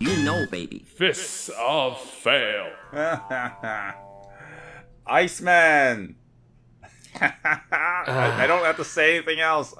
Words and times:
You 0.00 0.16
know, 0.24 0.46
baby. 0.46 0.78
Fists 0.78 1.50
of 1.58 2.00
Fail. 2.00 2.70
Iceman. 5.06 6.16
I, 7.20 7.60
I 7.70 8.46
don't 8.46 8.64
have 8.64 8.78
to 8.78 8.84
say 8.84 9.16
anything 9.16 9.40
else. 9.40 9.74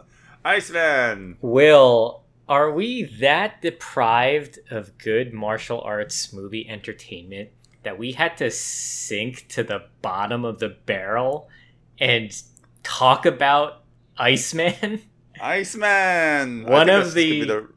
Iceman. 0.44 1.38
Will, 1.40 2.24
are 2.48 2.70
we 2.70 3.04
that 3.20 3.62
deprived 3.62 4.58
of 4.70 4.98
good 4.98 5.32
martial 5.32 5.80
arts 5.80 6.34
movie 6.34 6.68
entertainment 6.68 7.48
that 7.82 7.98
we 7.98 8.12
had 8.12 8.36
to 8.38 8.50
sink 8.50 9.46
to 9.48 9.62
the 9.62 9.84
bottom 10.02 10.44
of 10.44 10.58
the 10.58 10.68
barrel 10.68 11.48
and 11.98 12.30
talk 12.82 13.24
about 13.24 13.84
Iceman? 14.18 15.00
Iceman. 15.40 16.64
One 16.66 16.90
of 16.90 17.14
this 17.14 17.24
could 17.24 17.30
be 17.30 17.44
the- 17.46 17.68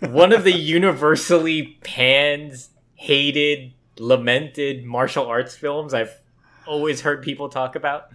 One 0.00 0.32
of 0.32 0.44
the 0.44 0.52
universally 0.52 1.78
panned, 1.84 2.54
hated, 2.94 3.74
lamented 3.98 4.84
martial 4.84 5.26
arts 5.26 5.54
films 5.56 5.92
I've 5.92 6.20
always 6.66 7.02
heard 7.02 7.22
people 7.22 7.48
talk 7.48 7.76
about. 7.76 8.10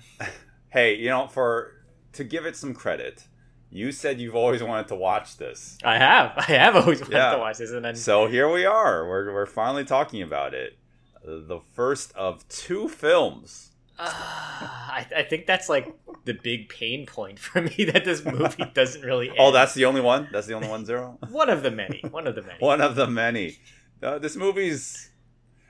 Hey, 0.70 0.96
you 0.96 1.10
know, 1.10 1.28
for 1.28 1.72
to 2.14 2.24
give 2.24 2.46
it 2.46 2.56
some 2.56 2.74
credit, 2.74 3.26
you 3.70 3.92
said 3.92 4.20
you've 4.20 4.36
always 4.36 4.64
wanted 4.64 4.88
to 4.90 4.96
watch 4.96 5.38
this. 5.38 5.78
I 5.84 5.98
have. 5.98 6.34
I 6.38 6.44
have 6.54 6.76
always 6.76 7.02
wanted 7.02 7.14
Yeah. 7.16 7.32
to 7.34 7.38
watch 7.38 7.58
this, 7.60 7.72
and 7.72 7.86
then 7.86 7.96
So 7.96 8.28
here 8.28 8.52
we 8.52 8.66
are. 8.66 9.08
We're, 9.08 9.32
we're 9.34 9.46
finally 9.46 9.84
talking 9.86 10.22
about 10.22 10.54
it. 10.54 10.78
The 11.24 11.60
first 11.74 12.14
of 12.16 12.48
two 12.50 12.88
films. 12.90 13.72
I, 13.98 15.06
I 15.16 15.24
think 15.24 15.46
that's 15.46 15.70
like 15.70 15.94
the 16.26 16.34
big 16.34 16.70
pain 16.70 17.06
point 17.06 17.40
for 17.40 17.62
me 17.62 17.86
that 17.94 18.04
this 18.06 18.24
movie 18.26 18.66
doesn't 18.74 19.02
really. 19.02 19.30
End. 19.30 19.38
Oh, 19.40 19.52
that's 19.52 19.74
the 19.74 19.86
only 19.86 20.02
one? 20.02 20.28
That's 20.32 20.48
the 20.48 20.54
only 20.54 20.68
one, 20.68 20.86
Zero? 20.86 21.18
one 21.30 21.50
of 21.50 21.64
the 21.64 21.72
many. 21.72 22.02
One 22.10 22.28
of 22.28 22.36
the 22.36 22.42
many. 22.42 22.60
one 22.60 22.82
of 22.82 22.96
the 22.96 23.08
many. 23.08 23.58
Uh, 24.02 24.20
this 24.20 24.36
movie's 24.36 25.12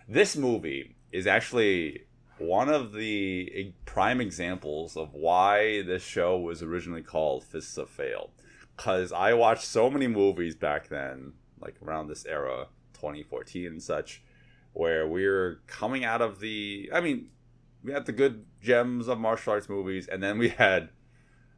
this 0.08 0.36
movie 0.36 0.96
is 1.12 1.28
actually 1.28 2.06
one 2.38 2.70
of 2.70 2.94
the 2.94 3.74
prime 3.86 4.20
examples 4.20 4.98
of 4.98 5.14
why 5.14 5.82
this 5.84 6.04
show 6.04 6.38
was 6.38 6.62
originally 6.62 7.02
called 7.02 7.44
Fists 7.44 7.78
of 7.78 7.90
Fail. 7.90 8.32
Because 8.76 9.14
I 9.14 9.34
watched 9.34 9.64
so 9.64 9.90
many 9.90 10.08
movies 10.08 10.54
back 10.54 10.90
then, 10.90 11.34
like 11.62 11.76
around 11.82 12.08
this 12.08 12.26
era, 12.26 12.68
2014 12.94 13.68
and 13.68 13.82
such, 13.82 14.22
where 14.74 15.08
we 15.08 15.26
are 15.26 15.62
coming 15.68 16.04
out 16.04 16.22
of 16.22 16.42
the. 16.42 16.90
I 16.94 17.00
mean, 17.00 17.30
we 17.86 17.94
had 17.94 18.08
the 18.08 18.12
good 18.12 18.46
gems 18.62 19.08
of 19.08 19.20
martial 19.20 19.54
arts 19.54 19.70
movies, 19.70 20.08
and 20.08 20.22
then 20.22 20.40
we 20.40 20.50
had 20.50 20.90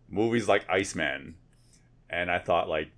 movies 0.09 0.47
like 0.47 0.69
Iceman. 0.69 1.35
And 2.09 2.29
I 2.29 2.39
thought, 2.39 2.67
like, 2.67 2.91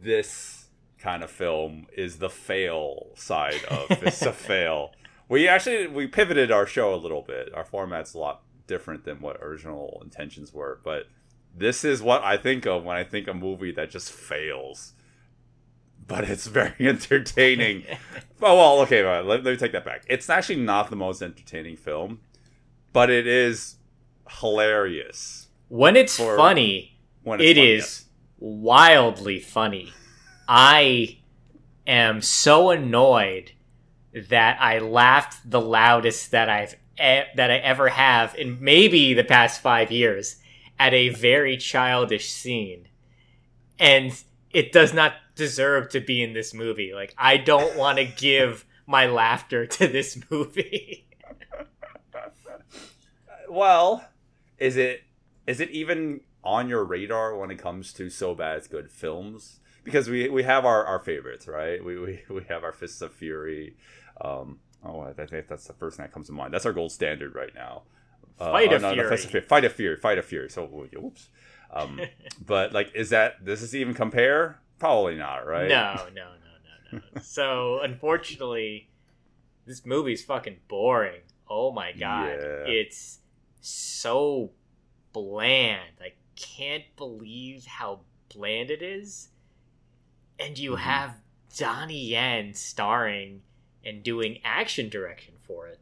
this 0.00 0.68
kind 0.98 1.22
of 1.22 1.30
film 1.30 1.86
is 1.96 2.18
the 2.18 2.30
fail 2.30 3.08
side 3.14 3.64
of 3.64 3.86
Fists 3.98 4.22
a 4.22 4.32
Fail. 4.32 4.92
We 5.28 5.48
actually 5.48 5.88
we 5.88 6.06
pivoted 6.06 6.52
our 6.52 6.66
show 6.66 6.94
a 6.94 6.96
little 6.96 7.22
bit. 7.22 7.52
Our 7.54 7.64
format's 7.64 8.14
a 8.14 8.18
lot 8.18 8.42
different 8.68 9.04
than 9.04 9.20
what 9.20 9.42
original 9.42 10.00
intentions 10.04 10.52
were, 10.52 10.80
but 10.84 11.06
this 11.56 11.84
is 11.84 12.02
what 12.02 12.22
I 12.22 12.36
think 12.36 12.66
of 12.66 12.84
when 12.84 12.96
I 12.96 13.04
think 13.04 13.26
a 13.26 13.34
movie 13.34 13.72
that 13.72 13.90
just 13.90 14.12
fails. 14.12 14.92
But 16.06 16.24
it's 16.24 16.46
very 16.46 16.74
entertaining. 16.80 17.84
oh 18.42 18.56
well, 18.56 18.80
okay, 18.82 19.02
right, 19.02 19.24
let, 19.24 19.42
let 19.42 19.52
me 19.52 19.56
take 19.56 19.72
that 19.72 19.84
back. 19.84 20.04
It's 20.08 20.30
actually 20.30 20.60
not 20.60 20.90
the 20.90 20.96
most 20.96 21.22
entertaining 21.22 21.76
film, 21.76 22.20
but 22.96 23.10
it 23.10 23.26
is 23.26 23.74
hilarious 24.40 25.48
when 25.68 25.96
it's 25.96 26.16
funny, 26.16 26.98
when 27.24 27.42
it 27.42 27.56
funny, 27.56 27.72
is 27.72 28.06
wildly 28.38 29.38
funny. 29.38 29.92
I 30.48 31.18
am 31.86 32.22
so 32.22 32.70
annoyed 32.70 33.52
that 34.30 34.56
I 34.62 34.78
laughed 34.78 35.50
the 35.50 35.60
loudest 35.60 36.30
that 36.30 36.48
I've 36.48 36.72
e- 36.94 37.28
that 37.36 37.50
I 37.50 37.56
ever 37.58 37.90
have 37.90 38.34
in 38.34 38.64
maybe 38.64 39.12
the 39.12 39.24
past 39.24 39.60
five 39.60 39.92
years 39.92 40.36
at 40.78 40.94
a 40.94 41.10
very 41.10 41.58
childish 41.58 42.30
scene, 42.30 42.88
and 43.78 44.18
it 44.52 44.72
does 44.72 44.94
not 44.94 45.12
deserve 45.34 45.90
to 45.90 46.00
be 46.00 46.22
in 46.22 46.32
this 46.32 46.54
movie. 46.54 46.94
Like 46.94 47.14
I 47.18 47.36
don't 47.36 47.76
want 47.76 47.98
to 47.98 48.06
give 48.06 48.64
my 48.86 49.04
laughter 49.04 49.66
to 49.66 49.86
this 49.86 50.18
movie. 50.30 51.05
Well, 53.48 54.08
is 54.58 54.76
it 54.76 55.02
is 55.46 55.60
it 55.60 55.70
even 55.70 56.20
on 56.44 56.68
your 56.68 56.84
radar 56.84 57.36
when 57.36 57.50
it 57.50 57.58
comes 57.58 57.92
to 57.94 58.10
so 58.10 58.34
bad 58.34 58.58
it's 58.58 58.68
good 58.68 58.90
films? 58.90 59.60
Because 59.84 60.08
we 60.08 60.28
we 60.28 60.42
have 60.42 60.64
our, 60.64 60.84
our 60.84 60.98
favorites, 60.98 61.46
right? 61.46 61.84
We, 61.84 61.98
we 61.98 62.22
we 62.28 62.44
have 62.48 62.64
our 62.64 62.72
Fists 62.72 63.00
of 63.02 63.12
Fury. 63.12 63.76
Um, 64.20 64.58
oh, 64.84 65.00
I 65.00 65.12
think 65.12 65.48
that's 65.48 65.66
the 65.66 65.74
first 65.74 65.96
thing 65.96 66.04
that 66.04 66.12
comes 66.12 66.26
to 66.26 66.32
mind. 66.32 66.52
That's 66.52 66.66
our 66.66 66.72
gold 66.72 66.92
standard 66.92 67.34
right 67.34 67.54
now. 67.54 67.82
Uh, 68.38 68.52
Fight 68.52 68.72
oh, 68.72 68.76
of 68.76 68.82
no, 68.82 68.94
no, 68.94 69.08
Fists 69.08 69.26
Fury. 69.26 69.46
Fight 69.46 69.64
of 69.64 69.72
Fury. 69.72 69.96
Fight 69.96 70.18
of 70.18 70.24
Fury. 70.24 70.50
So, 70.50 70.66
whoops. 70.66 71.28
Um, 71.72 72.00
but 72.46 72.72
like, 72.72 72.92
is 72.94 73.10
that 73.10 73.44
does 73.44 73.60
this 73.60 73.74
even 73.74 73.94
compare? 73.94 74.60
Probably 74.78 75.14
not, 75.14 75.46
right? 75.46 75.68
No, 75.68 75.94
no, 76.14 76.24
no, 76.24 76.92
no, 76.92 77.00
no. 77.14 77.20
so 77.22 77.80
unfortunately, 77.80 78.90
this 79.66 79.86
movie's 79.86 80.24
fucking 80.24 80.56
boring. 80.68 81.20
Oh 81.48 81.72
my 81.72 81.92
god, 81.92 82.28
Yeah. 82.40 82.64
it's 82.66 83.20
so 83.66 84.52
bland. 85.12 85.92
I 86.00 86.12
can't 86.36 86.84
believe 86.96 87.66
how 87.66 88.00
bland 88.32 88.70
it 88.70 88.82
is. 88.82 89.30
And 90.38 90.58
you 90.58 90.72
Mhm. 90.72 90.78
have 90.80 91.20
Donnie 91.56 92.06
Yen 92.08 92.54
starring 92.54 93.42
and 93.84 94.02
doing 94.02 94.38
action 94.44 94.88
direction 94.88 95.34
for 95.38 95.66
it. 95.66 95.80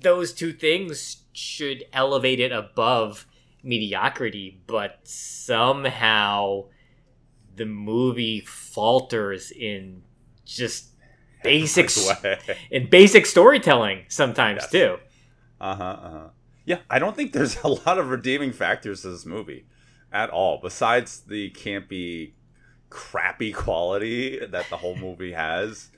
Those 0.00 0.32
two 0.32 0.52
things 0.52 1.24
should 1.32 1.84
elevate 1.92 2.40
it 2.40 2.52
above 2.52 3.26
mediocrity, 3.62 4.60
but 4.66 5.00
somehow 5.06 6.64
the 7.54 7.66
movie 7.66 8.40
falters 8.40 9.50
in 9.50 10.02
just 10.44 10.90
basic 11.44 11.90
in 12.70 12.88
basic 12.90 13.26
storytelling 13.26 14.04
sometimes 14.08 14.62
Yes. 14.62 14.70
too. 14.70 14.98
Uh 15.60 15.74
huh. 15.76 15.84
Uh 15.84 16.10
huh. 16.10 16.28
Yeah, 16.64 16.78
I 16.88 16.98
don't 16.98 17.14
think 17.16 17.32
there's 17.32 17.56
a 17.64 17.68
lot 17.68 17.98
of 17.98 18.08
redeeming 18.10 18.52
factors 18.52 19.02
to 19.02 19.10
this 19.10 19.26
movie 19.26 19.66
at 20.12 20.30
all, 20.30 20.58
besides 20.62 21.20
the 21.20 21.50
campy, 21.50 22.32
crappy 22.90 23.52
quality 23.64 24.38
that 24.46 24.68
the 24.70 24.76
whole 24.76 24.96
movie 24.96 25.32
has. 25.32 25.90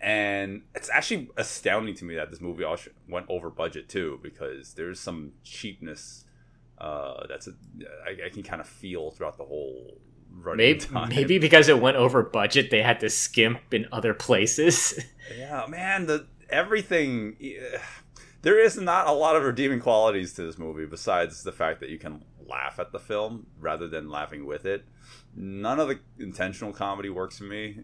And 0.00 0.62
it's 0.74 0.88
actually 0.88 1.28
astounding 1.36 1.94
to 1.96 2.04
me 2.06 2.14
that 2.14 2.30
this 2.30 2.40
movie 2.40 2.64
also 2.64 2.90
went 3.08 3.26
over 3.28 3.50
budget 3.50 3.88
too, 3.88 4.18
because 4.22 4.74
there's 4.74 4.98
some 4.98 5.32
cheapness 5.44 6.24
uh, 6.78 7.26
that's 7.28 7.46
a, 7.46 7.52
I, 8.06 8.26
I 8.26 8.28
can 8.30 8.42
kind 8.42 8.60
of 8.62 8.66
feel 8.66 9.10
throughout 9.10 9.36
the 9.36 9.44
whole 9.44 9.98
running 10.32 10.56
Maybe 10.56 10.80
time. 10.80 11.08
maybe 11.10 11.38
because 11.38 11.68
it 11.68 11.78
went 11.80 11.98
over 11.98 12.22
budget, 12.22 12.70
they 12.70 12.82
had 12.82 13.00
to 13.00 13.10
skimp 13.10 13.74
in 13.74 13.86
other 13.92 14.14
places. 14.14 14.98
Yeah, 15.38 15.64
man, 15.68 16.06
the 16.06 16.26
everything. 16.48 17.36
There 18.42 18.58
is 18.58 18.76
not 18.78 19.06
a 19.06 19.12
lot 19.12 19.36
of 19.36 19.44
redeeming 19.44 19.80
qualities 19.80 20.32
to 20.34 20.42
this 20.42 20.58
movie 20.58 20.86
besides 20.86 21.42
the 21.42 21.52
fact 21.52 21.80
that 21.80 21.90
you 21.90 21.98
can 21.98 22.24
laugh 22.48 22.78
at 22.78 22.90
the 22.92 22.98
film 22.98 23.46
rather 23.58 23.86
than 23.86 24.08
laughing 24.08 24.46
with 24.46 24.64
it. 24.64 24.84
None 25.36 25.78
of 25.78 25.88
the 25.88 26.00
intentional 26.18 26.72
comedy 26.72 27.10
works 27.10 27.38
for 27.38 27.44
me. 27.44 27.80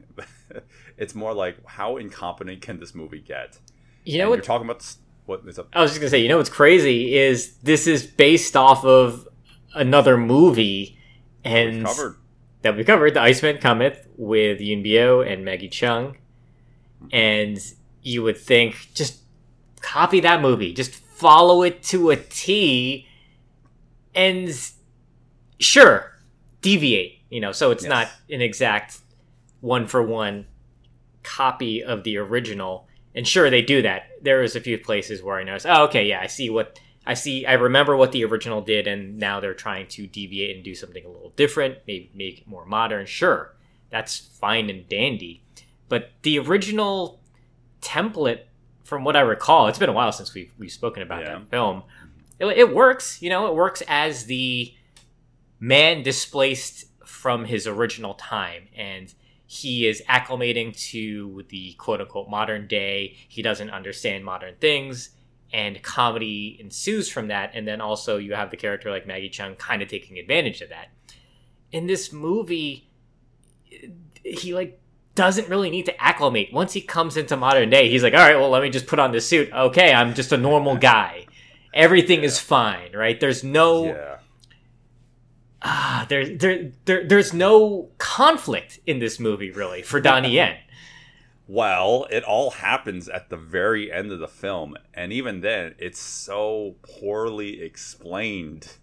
it's 0.97 1.14
more 1.14 1.35
like 1.35 1.56
how 1.67 1.97
incompetent 1.99 2.62
can 2.62 2.81
this 2.81 2.94
movie 2.94 3.20
get? 3.20 3.58
you 4.05 4.19
know 4.19 4.25
And 4.25 4.31
what? 4.31 4.37
you're 4.37 4.44
talking 4.44 4.67
about 4.67 4.97
what 5.26 5.43
is 5.47 5.58
up? 5.58 5.69
I 5.73 5.82
was 5.82 5.91
just 5.91 6.00
gonna 6.00 6.11
say, 6.11 6.20
you 6.23 6.29
know 6.29 6.38
what's 6.38 6.49
crazy 6.50 7.14
is 7.17 7.56
this 7.58 7.87
is 7.87 8.06
based 8.06 8.56
off 8.56 8.85
of 8.85 9.26
another 9.75 10.17
movie, 10.17 10.99
and 11.44 11.79
We've 11.79 11.85
covered. 11.87 12.17
that 12.62 12.76
we 12.76 12.85
covered, 12.85 13.14
The 13.14 13.20
Iceman 13.20 13.58
Cometh 13.58 14.06
with 14.17 14.61
Yuen 14.61 14.82
Biao 14.85 15.26
and 15.31 15.44
Maggie 15.44 15.69
Cheung. 15.69 16.17
Hmm. 17.00 17.06
And 17.12 17.58
you 18.03 18.23
would 18.23 18.37
think, 18.38 18.88
just 18.94 19.20
copy 19.86 20.20
that 20.20 20.40
movie, 20.42 20.72
just 20.72 20.94
follow 20.94 21.62
it 21.62 21.82
to 21.84 22.10
a 22.10 22.16
T, 22.16 23.06
and 24.14 24.48
sure, 25.60 26.12
deviate, 26.60 27.20
you 27.30 27.40
know, 27.40 27.52
so 27.52 27.70
it's 27.70 27.84
Yes. 27.84 27.90
not 27.90 28.08
an 28.34 28.40
exact 28.40 28.98
one 29.60 29.86
for 29.86 30.02
one 30.02 30.46
copy 31.22 31.82
of 31.82 32.02
the 32.04 32.16
original. 32.18 32.88
and 33.14 33.26
sure 33.26 33.48
they 33.48 33.62
do 33.62 33.80
that. 33.80 34.10
There 34.20 34.40
was 34.42 34.56
a 34.56 34.60
few 34.60 34.76
places 34.76 35.22
where 35.22 35.38
I 35.38 35.42
noticed, 35.42 35.64
oh, 35.66 35.84
okay, 35.84 36.04
yeah, 36.06 36.20
I 36.20 36.26
see 36.26 36.50
what 36.50 36.78
I 37.06 37.14
see. 37.14 37.46
I 37.46 37.54
remember 37.54 37.96
what 37.96 38.12
the 38.12 38.22
original 38.26 38.60
did, 38.60 38.86
and 38.86 39.16
now 39.16 39.40
they're 39.40 39.54
trying 39.54 39.86
to 39.96 40.06
deviate 40.06 40.54
and 40.56 40.62
do 40.62 40.74
something 40.74 41.02
a 41.02 41.08
little 41.08 41.30
different, 41.30 41.78
maybe 41.86 42.10
make 42.14 42.40
it 42.40 42.46
more 42.46 42.66
modern. 42.66 43.06
Sure, 43.06 43.54
that's 43.88 44.18
fine 44.18 44.68
and 44.68 44.86
dandy, 44.86 45.42
but 45.88 46.10
the 46.22 46.38
original 46.40 47.18
template, 47.80 48.40
from 48.86 49.04
what 49.04 49.16
I 49.16 49.20
recall, 49.20 49.66
it's 49.68 49.78
been 49.78 49.88
a 49.88 49.92
while 49.92 50.12
since 50.12 50.32
we've 50.32 50.52
we've 50.58 50.72
spoken 50.72 51.02
about 51.02 51.22
Yeah. 51.22 51.38
that 51.38 51.50
film. 51.50 51.82
It, 52.38 52.46
it 52.46 52.74
works, 52.74 53.20
you 53.20 53.30
know, 53.30 53.46
it 53.48 53.54
works 53.54 53.82
as 53.88 54.26
the 54.26 54.72
man 55.58 56.02
displaced 56.02 56.86
from 57.04 57.44
his 57.46 57.66
original 57.66 58.14
time 58.14 58.68
and 58.76 59.12
he 59.46 59.86
is 59.86 60.02
acclimating 60.08 60.76
to 60.90 61.44
the 61.48 61.72
quote 61.74 62.00
unquote 62.00 62.28
modern 62.28 62.66
day. 62.66 63.16
He 63.28 63.42
doesn't 63.42 63.70
understand 63.70 64.24
modern 64.24 64.56
things, 64.60 65.10
and 65.52 65.80
comedy 65.82 66.56
ensues 66.60 67.08
from 67.08 67.28
that. 67.28 67.52
And 67.54 67.66
then 67.66 67.80
also, 67.80 68.16
you 68.18 68.34
have 68.34 68.50
the 68.50 68.56
character 68.56 68.90
like 68.90 69.06
Maggie 69.06 69.30
Cheung 69.30 69.56
kind 69.56 69.82
of 69.82 69.88
taking 69.88 70.18
advantage 70.18 70.62
of 70.62 70.70
that. 70.70 70.88
In 71.70 71.86
this 71.86 72.12
movie, 72.12 72.90
he 74.24 74.52
like 74.52 74.80
doesn't 75.16 75.48
really 75.48 75.70
need 75.70 75.86
to 75.86 76.00
acclimate. 76.02 76.52
Once 76.52 76.72
he 76.74 76.80
comes 76.80 77.16
into 77.16 77.36
modern 77.36 77.68
day, 77.70 77.88
he's 77.88 78.02
like, 78.04 78.14
all 78.14 78.20
right, 78.20 78.36
well, 78.36 78.50
let 78.50 78.62
me 78.62 78.70
just 78.70 78.86
put 78.86 78.98
on 79.00 79.10
this 79.10 79.26
suit. 79.28 79.52
Okay, 79.52 79.92
I'm 79.92 80.14
just 80.14 80.30
a 80.30 80.36
normal 80.36 80.76
guy. 80.76 81.26
Everything 81.74 82.22
is 82.22 82.38
fine, 82.38 82.92
right? 82.94 83.18
There's 83.18 83.42
no 83.42 83.86
Yeah. 83.86 84.18
ah, 85.62 86.06
there, 86.08 86.36
there, 86.36 86.70
there, 86.84 87.04
there's 87.06 87.32
no 87.32 87.90
conflict 87.98 88.78
in 88.86 88.98
this 88.98 89.18
movie 89.18 89.50
really 89.50 89.82
for 89.82 90.00
Donnie 90.00 90.30
Yen. 90.36 90.56
Well, 91.48 92.06
it 92.10 92.24
all 92.24 92.50
happens 92.50 93.08
at 93.08 93.30
the 93.30 93.36
very 93.36 93.92
end 93.92 94.10
of 94.10 94.19
the 94.19 94.26
film, 94.28 94.76
and 94.94 95.12
even 95.12 95.42
then, 95.42 95.76
it's 95.78 96.00
so 96.00 96.74
poorly 96.82 97.62
explained. 97.62 98.74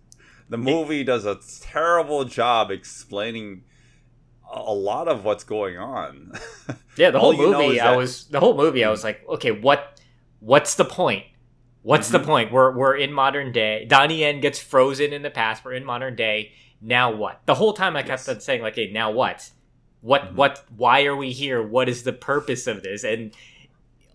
The 0.50 0.58
movie 0.58 1.04
does 1.04 1.26
a 1.26 1.40
terrible 1.62 2.24
job 2.26 2.72
explaining 2.72 3.64
a 4.56 4.74
lot 4.74 5.08
of 5.08 5.24
what's 5.26 5.44
going 5.44 5.78
on. 5.78 6.34
Yeah, 6.96 7.10
the 7.10 7.20
whole 7.26 7.36
movie, 7.36 7.80
I 7.80 7.90
that- 7.92 7.98
was 7.98 8.26
the 8.26 8.40
whole 8.40 8.56
movie, 8.56 8.84
I 8.84 8.90
was 8.92 9.04
like, 9.04 9.28
okay, 9.28 9.50
what, 9.52 10.00
what's 10.40 10.76
the 10.76 10.86
point? 10.86 11.24
What's 11.82 12.10
the 12.10 12.20
Mhm. 12.20 12.26
point? 12.26 12.52
We're 12.52 12.72
we're 12.78 12.96
in 12.96 13.12
modern 13.12 13.52
day. 13.52 13.86
Donnie 13.86 14.20
Yen 14.20 14.40
gets 14.42 14.60
frozen 14.60 15.12
in 15.12 15.22
the 15.24 15.32
past. 15.32 15.66
We're 15.66 15.74
in 15.74 15.84
modern 15.84 16.16
day. 16.16 16.52
Now 16.82 17.12
what? 17.14 17.42
The 17.48 17.56
whole 17.56 17.74
time 17.74 17.96
I 17.98 18.02
kept 18.04 18.22
Yes. 18.28 18.30
on 18.30 18.40
saying 18.42 18.62
like, 18.62 18.76
hey, 18.76 18.92
now 18.92 19.10
what? 19.12 19.50
What 20.02 20.22
Mhm. 20.32 20.36
what? 20.36 20.64
Why 20.78 21.04
are 21.06 21.16
we 21.16 21.32
here? 21.32 21.62
What 21.62 21.90
is 21.90 22.04
the 22.04 22.14
purpose 22.14 22.68
of 22.68 22.84
this? 22.84 23.04
And 23.04 23.34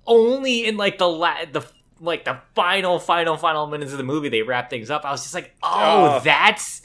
only 0.07 0.65
in 0.67 0.77
like 0.77 0.99
the 0.99 1.09
la- 1.09 1.45
the 1.51 1.67
like 2.01 2.25
the 2.25 2.39
final 2.55 2.99
final 2.99 3.37
final 3.37 3.67
minutes 3.67 3.93
of 3.93 3.99
the 3.99 4.05
movie 4.05 4.29
they 4.29 4.43
wrap 4.43 4.71
things 4.71 4.89
up. 4.91 5.05
I 5.05 5.11
was 5.11 5.23
just 5.23 5.35
like, 5.35 5.55
oh, 5.63 6.05
Ugh. 6.17 6.23
that's 6.25 6.83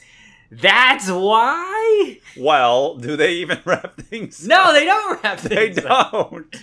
that's 0.50 1.10
why. 1.10 2.18
well, 2.36 2.96
do 2.96 3.16
they 3.16 3.34
even 3.34 3.58
wrap 3.64 3.96
things? 4.00 4.46
No, 4.46 4.72
they 4.72 4.84
don't 4.84 5.22
wrap 5.22 5.40
they 5.40 5.72
things 5.72 5.78
up. 5.84 6.12
don't. 6.12 6.56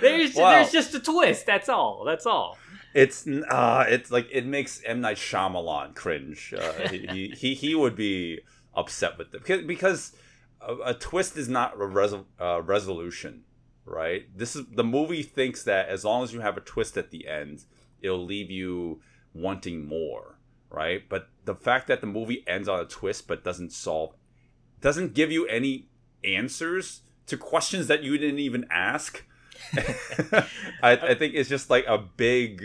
There's 0.00 0.34
there's 0.34 0.72
just 0.72 0.94
a 0.94 1.00
twist. 1.00 1.46
That's 1.46 1.68
all. 1.68 2.04
That's 2.04 2.26
all. 2.26 2.58
It's 2.94 3.26
uh, 3.26 3.84
it's 3.88 4.10
like 4.10 4.28
it 4.30 4.46
makes 4.46 4.82
M 4.84 5.00
Night 5.00 5.16
Shyamalan 5.16 5.94
cringe. 5.94 6.54
Uh, 6.56 6.88
he, 6.88 7.34
he 7.36 7.54
he 7.62 7.74
would 7.74 7.96
be 7.96 8.40
upset 8.74 9.18
with 9.18 9.34
it 9.34 9.42
because 9.44 9.62
because 9.62 10.12
a, 10.60 10.76
a 10.86 10.94
twist 10.94 11.36
is 11.36 11.48
not 11.48 11.74
a 11.74 11.78
resol- 11.78 12.24
uh, 12.40 12.60
resolution, 12.62 13.42
right? 13.84 14.26
This 14.36 14.56
is 14.56 14.66
the 14.74 14.84
movie 14.84 15.22
thinks 15.22 15.62
that 15.64 15.88
as 15.88 16.04
long 16.04 16.22
as 16.22 16.32
you 16.32 16.40
have 16.40 16.56
a 16.56 16.60
twist 16.60 16.96
at 16.98 17.10
the 17.10 17.28
end, 17.28 17.64
it'll 18.00 18.24
leave 18.24 18.50
you 18.50 19.00
wanting 19.34 19.86
more, 19.86 20.38
right? 20.72 21.02
But 21.08 21.28
the 21.44 21.54
fact 21.54 21.86
that 21.88 22.00
the 22.00 22.06
movie 22.06 22.42
ends 22.46 22.68
on 22.68 22.80
a 22.80 22.84
twist 22.84 23.28
but 23.28 23.44
doesn't 23.44 23.72
solve, 23.72 24.14
doesn't 24.80 25.14
give 25.14 25.30
you 25.30 25.46
any 25.46 25.86
answers 26.24 27.02
to 27.26 27.36
questions 27.36 27.86
that 27.86 28.02
you 28.02 28.18
didn't 28.18 28.38
even 28.40 28.66
ask. 28.70 29.24
I, 30.82 30.92
I 30.96 31.14
think 31.14 31.34
it's 31.34 31.48
just 31.48 31.70
like 31.70 31.86
a 31.86 31.98
big 31.98 32.64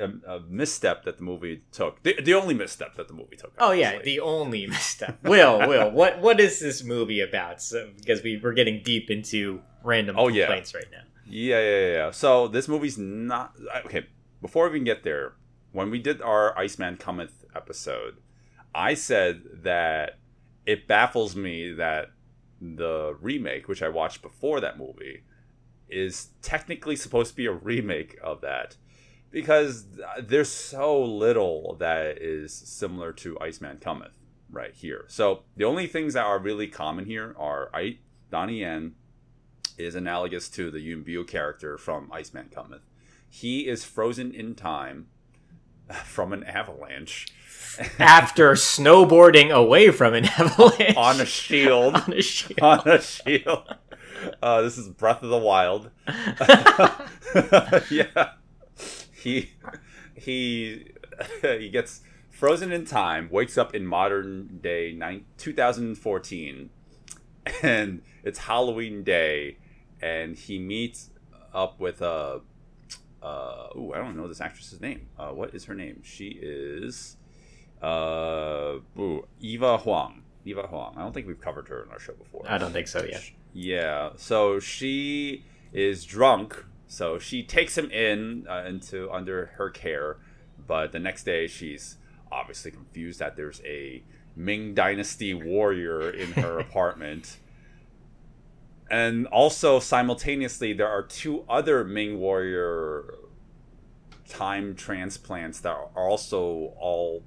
um, 0.00 0.22
a 0.26 0.40
misstep 0.48 1.04
that 1.04 1.18
the 1.18 1.24
movie 1.24 1.62
took. 1.72 2.02
The, 2.02 2.20
the 2.22 2.34
only 2.34 2.54
misstep 2.54 2.94
that 2.94 3.08
the 3.08 3.14
movie 3.14 3.36
took. 3.36 3.52
Oh 3.58 3.72
yeah, 3.72 4.00
the 4.02 4.20
only 4.20 4.66
misstep. 4.68 5.22
Will, 5.24 5.58
Will, 5.68 5.90
what 5.92 6.20
what 6.20 6.40
is 6.40 6.60
this 6.60 6.82
movie 6.82 7.20
about? 7.20 7.60
So, 7.60 7.90
because 7.98 8.22
we 8.22 8.40
we're 8.42 8.54
getting 8.54 8.82
deep 8.82 9.10
into 9.10 9.60
random 9.84 10.16
Oh, 10.18 10.28
yeah. 10.28 10.46
complaints 10.46 10.74
right 10.74 10.86
now. 10.90 11.02
Yeah, 11.26 11.60
yeah, 11.60 11.78
yeah, 11.80 11.92
yeah. 11.92 12.10
So 12.10 12.48
this 12.48 12.68
movie's 12.68 12.98
not 12.98 13.54
okay. 13.84 14.06
Before 14.40 14.68
we 14.68 14.76
even 14.76 14.84
get 14.84 15.02
there, 15.04 15.34
when 15.72 15.90
we 15.90 15.98
did 15.98 16.22
our 16.22 16.56
Iceman 16.56 16.96
Cometh 16.96 17.44
episode, 17.54 18.18
I 18.74 18.94
said 18.94 19.42
that 19.62 20.18
it 20.64 20.86
baffles 20.86 21.34
me 21.34 21.72
that 21.72 22.12
the 22.60 23.16
remake, 23.20 23.68
which 23.68 23.82
I 23.82 23.88
watched 23.88 24.22
before 24.22 24.60
that 24.60 24.78
movie, 24.78 25.24
is 25.88 26.28
technically 26.40 26.96
supposed 26.96 27.30
to 27.30 27.36
be 27.36 27.46
a 27.46 27.52
remake 27.52 28.16
of 28.22 28.40
that 28.42 28.76
because 29.30 29.86
there's 30.20 30.48
so 30.48 31.02
little 31.02 31.76
that 31.80 32.18
is 32.18 32.52
similar 32.52 33.12
to 33.14 33.38
Iceman 33.40 33.78
Cometh 33.78 34.18
right 34.50 34.74
here. 34.74 35.04
So 35.08 35.42
the 35.56 35.64
only 35.64 35.86
things 35.86 36.14
that 36.14 36.24
are 36.24 36.38
really 36.38 36.68
common 36.68 37.06
here 37.06 37.34
are 37.38 37.70
I 37.74 37.98
Donnie 38.30 38.60
Yen 38.60 38.94
is 39.78 39.94
analogous 39.94 40.48
to 40.50 40.70
the 40.70 40.80
Yuen 40.80 41.02
Biao 41.02 41.26
character 41.26 41.78
from 41.78 42.12
Iceman 42.12 42.50
Cometh. 42.54 42.82
He 43.28 43.66
is 43.66 43.84
frozen 43.84 44.34
in 44.34 44.54
time 44.54 45.08
from 46.04 46.32
an 46.32 46.44
avalanche 46.44 47.28
After 47.98 48.52
snowboarding 48.52 49.50
away 49.50 49.90
from 49.90 50.14
an 50.14 50.26
avalanche 50.26 50.96
on 50.96 51.20
a 51.20 51.26
shield. 51.26 51.94
on 52.06 52.12
a 52.12 52.22
shield. 52.22 52.60
on 52.60 52.88
a 52.88 53.00
shield. 53.00 53.74
Uh, 54.42 54.62
this 54.62 54.78
is 54.78 54.88
Breath 54.88 55.22
of 55.22 55.30
the 55.30 55.38
Wild. 55.38 55.90
yeah, 57.90 58.32
he 59.12 59.50
he 60.14 60.86
he 61.42 61.70
gets 61.70 62.02
frozen 62.30 62.72
in 62.72 62.84
time, 62.84 63.28
wakes 63.30 63.56
up 63.58 63.74
in 63.74 63.86
modern 63.86 64.58
day 64.62 64.92
nine, 64.92 65.24
2014, 65.38 66.70
and 67.62 68.02
it's 68.22 68.40
Halloween 68.40 69.02
day, 69.02 69.58
and 70.00 70.36
he 70.36 70.58
meets 70.58 71.10
up 71.54 71.80
with 71.80 72.00
a. 72.00 72.40
Ooh, 73.76 73.92
I 73.94 73.98
don't 73.98 74.16
know 74.16 74.28
this 74.28 74.40
actress's 74.40 74.80
name. 74.80 75.08
Uh, 75.18 75.30
what 75.30 75.54
is 75.54 75.64
her 75.66 75.74
name? 75.74 76.00
She 76.02 76.38
is 76.40 77.16
uh, 77.82 78.78
ooh, 78.98 79.26
Eva 79.40 79.78
Huang. 79.78 80.22
Eva 80.44 80.66
Huang. 80.68 80.94
I 80.96 81.00
don't 81.00 81.12
think 81.12 81.26
we've 81.26 81.40
covered 81.40 81.68
her 81.68 81.82
in 81.82 81.90
our 81.90 81.98
show 81.98 82.14
before. 82.14 82.44
I 82.46 82.58
don't 82.58 82.72
think 82.72 82.88
so. 82.88 83.04
Yeah. 83.04 83.20
Yeah. 83.52 84.10
So 84.16 84.60
she 84.60 85.44
is 85.72 86.04
drunk. 86.04 86.64
So 86.86 87.18
she 87.18 87.42
takes 87.42 87.76
him 87.76 87.90
in 87.90 88.46
uh, 88.48 88.64
into 88.66 89.10
under 89.10 89.46
her 89.56 89.70
care, 89.70 90.18
but 90.66 90.92
the 90.92 90.98
next 90.98 91.24
day 91.24 91.46
she's 91.46 91.96
obviously 92.30 92.70
confused 92.70 93.18
that 93.18 93.36
there's 93.36 93.60
a 93.64 94.02
Ming 94.36 94.74
Dynasty 94.74 95.34
warrior 95.34 96.10
in 96.10 96.32
her 96.32 96.58
apartment. 96.60 97.38
And 98.90 99.26
also 99.28 99.80
simultaneously 99.80 100.72
there 100.74 100.88
are 100.88 101.02
two 101.02 101.44
other 101.48 101.82
Ming 101.82 102.18
warrior 102.18 103.14
time 104.32 104.74
transplants 104.74 105.60
that 105.60 105.70
are 105.70 106.08
also 106.08 106.72
all 106.78 107.22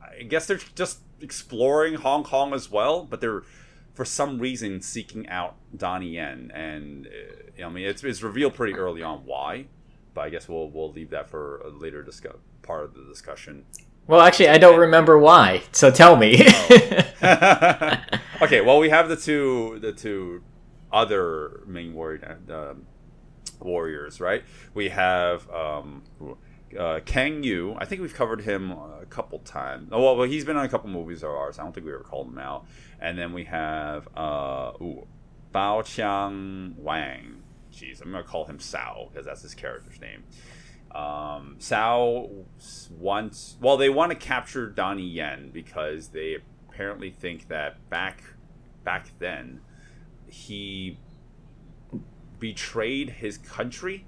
I 0.00 0.22
guess 0.22 0.46
they're 0.46 0.60
just 0.76 1.00
exploring 1.20 1.94
Hong 1.94 2.22
Kong 2.22 2.54
as 2.54 2.70
well, 2.70 3.04
but 3.04 3.20
they're 3.20 3.42
for 3.94 4.04
some 4.04 4.38
reason 4.38 4.80
seeking 4.80 5.28
out 5.28 5.56
Donnie 5.76 6.10
Yen, 6.10 6.50
and 6.54 7.06
uh, 7.06 7.66
I 7.66 7.68
mean 7.68 7.86
it's, 7.86 8.04
it's 8.04 8.22
revealed 8.22 8.54
pretty 8.54 8.74
early 8.74 9.02
on 9.02 9.24
why, 9.24 9.66
but 10.14 10.22
I 10.22 10.30
guess 10.30 10.48
we'll 10.48 10.70
we'll 10.70 10.92
leave 10.92 11.10
that 11.10 11.28
for 11.28 11.58
a 11.58 11.70
later 11.70 12.02
discuss 12.02 12.36
part 12.62 12.84
of 12.84 12.94
the 12.94 13.04
discussion. 13.04 13.64
Well, 14.06 14.20
actually, 14.20 14.48
I 14.48 14.58
don't 14.58 14.78
remember 14.78 15.18
why. 15.18 15.62
So 15.72 15.90
tell 15.90 16.16
me. 16.16 16.34
okay, 18.42 18.60
well 18.60 18.78
we 18.78 18.90
have 18.90 19.08
the 19.08 19.16
two 19.16 19.78
the 19.80 19.92
two 19.92 20.42
other 20.92 21.62
main 21.66 21.94
warrior 21.94 22.38
um 22.50 22.86
warriors, 23.64 24.20
right? 24.20 24.42
We 24.74 24.88
have 24.88 25.48
um, 25.50 26.02
uh, 26.78 27.00
Kang 27.04 27.42
Yu. 27.42 27.76
I 27.78 27.84
think 27.84 28.00
we've 28.00 28.14
covered 28.14 28.42
him 28.42 28.72
a 28.72 29.06
couple 29.08 29.38
times. 29.40 29.88
Oh 29.92 30.14
well, 30.14 30.28
he's 30.28 30.44
been 30.44 30.56
on 30.56 30.64
a 30.64 30.68
couple 30.68 30.90
movies 30.90 31.22
of 31.22 31.30
ours. 31.30 31.58
I 31.58 31.62
don't 31.62 31.72
think 31.72 31.86
we 31.86 31.92
ever 31.92 32.02
called 32.02 32.28
him 32.28 32.38
out. 32.38 32.66
And 33.00 33.18
then 33.18 33.32
we 33.32 33.44
have 33.44 34.08
uh, 34.16 34.72
ooh, 34.80 35.06
Bao 35.54 35.82
Qiang 35.82 36.76
Wang. 36.76 37.42
Jeez, 37.72 38.02
I'm 38.02 38.10
gonna 38.10 38.22
call 38.22 38.44
him 38.44 38.58
Sao 38.58 39.08
because 39.10 39.26
that's 39.26 39.42
his 39.42 39.54
character's 39.54 40.00
name. 40.00 40.24
Um, 40.94 41.56
Sao 41.58 42.28
wants 42.90 43.56
well, 43.60 43.76
they 43.76 43.88
want 43.88 44.10
to 44.10 44.16
capture 44.16 44.68
Donnie 44.68 45.08
Yen 45.08 45.50
because 45.52 46.08
they 46.08 46.36
apparently 46.68 47.10
think 47.10 47.48
that 47.48 47.88
back 47.88 48.22
back 48.84 49.12
then 49.18 49.60
he 50.26 50.98
betrayed 52.42 53.08
his 53.08 53.38
country 53.38 54.04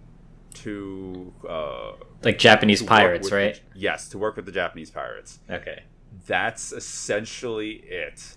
to 0.55 1.33
uh, 1.49 1.93
Like 2.25 2.37
Japanese 2.39 2.81
to 2.81 2.87
pirates, 2.87 3.31
right? 3.31 3.55
the- 3.73 3.79
yes, 3.79 4.09
to 4.09 4.19
work 4.19 4.35
with 4.35 4.45
the 4.45 4.53
Japanese 4.53 4.91
pirates. 4.91 5.39
Okay. 5.49 5.85
That's 6.27 6.73
essentially 6.73 7.83
it, 7.89 8.35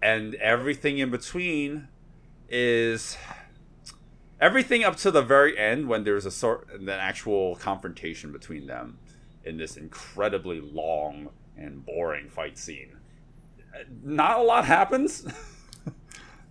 and 0.00 0.34
everything 0.36 0.98
in 0.98 1.10
between 1.10 1.88
is 2.48 3.16
everything 4.40 4.84
up 4.84 4.96
to 4.96 5.10
the 5.10 5.22
very 5.22 5.56
end 5.58 5.88
when 5.88 6.04
there's 6.04 6.26
a 6.26 6.30
sort 6.30 6.68
an 6.72 6.88
actual 6.88 7.56
confrontation 7.56 8.32
between 8.32 8.66
them 8.66 8.98
in 9.44 9.56
this 9.56 9.76
incredibly 9.76 10.60
long 10.60 11.28
and 11.56 11.84
boring 11.84 12.28
fight 12.28 12.56
scene. 12.58 12.96
Not 14.02 14.38
a 14.38 14.42
lot 14.42 14.64
happens. 14.64 15.24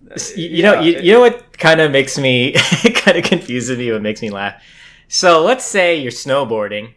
Uh, 0.09 0.15
you, 0.35 0.47
you 0.49 0.63
know, 0.63 0.79
you, 0.79 0.93
it- 0.97 1.03
you 1.03 1.13
know 1.13 1.19
what 1.21 1.57
kind 1.57 1.79
of 1.81 1.91
makes 1.91 2.17
me 2.17 2.53
kind 2.95 3.17
of 3.17 3.23
confuses 3.23 3.77
me. 3.77 3.91
What 3.91 4.01
makes 4.01 4.21
me 4.21 4.29
laugh? 4.29 4.61
So 5.07 5.41
let's 5.43 5.65
say 5.65 5.99
you're 5.99 6.11
snowboarding 6.11 6.93